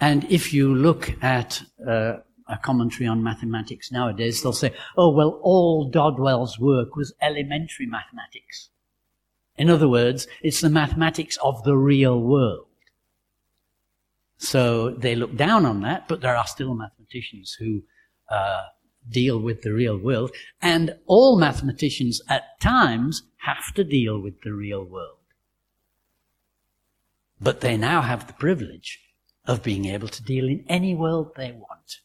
And 0.00 0.24
if 0.30 0.52
you 0.52 0.74
look 0.74 1.12
at 1.22 1.62
uh, 1.86 2.18
a 2.48 2.58
commentary 2.62 3.06
on 3.06 3.22
mathematics 3.22 3.90
nowadays, 3.90 4.42
they'll 4.42 4.52
say, 4.52 4.72
oh, 4.96 5.10
well, 5.10 5.40
all 5.42 5.90
Dodgson's 5.90 6.58
work 6.58 6.96
was 6.96 7.14
elementary 7.22 7.86
mathematics. 7.86 8.70
In 9.56 9.70
other 9.70 9.88
words, 9.88 10.26
it's 10.42 10.60
the 10.60 10.70
mathematics 10.70 11.36
of 11.42 11.62
the 11.64 11.76
real 11.76 12.20
world. 12.20 12.66
So 14.38 14.90
they 14.90 15.14
look 15.14 15.36
down 15.36 15.66
on 15.66 15.82
that, 15.82 16.08
but 16.08 16.20
there 16.22 16.36
are 16.36 16.46
still 16.46 16.74
mathematicians 16.74 17.56
who 17.58 17.82
uh, 18.30 18.62
deal 19.08 19.38
with 19.38 19.62
the 19.62 19.72
real 19.72 19.98
world, 19.98 20.30
and 20.62 20.96
all 21.06 21.38
mathematicians 21.38 22.20
at 22.28 22.60
times 22.60 23.22
have 23.38 23.74
to 23.74 23.84
deal 23.84 24.20
with 24.20 24.42
the 24.42 24.52
real 24.52 24.84
world. 24.84 25.16
But 27.40 27.60
they 27.60 27.76
now 27.76 28.02
have 28.02 28.26
the 28.26 28.34
privilege 28.34 29.00
of 29.46 29.62
being 29.62 29.86
able 29.86 30.08
to 30.08 30.22
deal 30.22 30.46
in 30.46 30.64
any 30.68 30.94
world 30.94 31.32
they 31.36 31.52
want. 31.52 32.00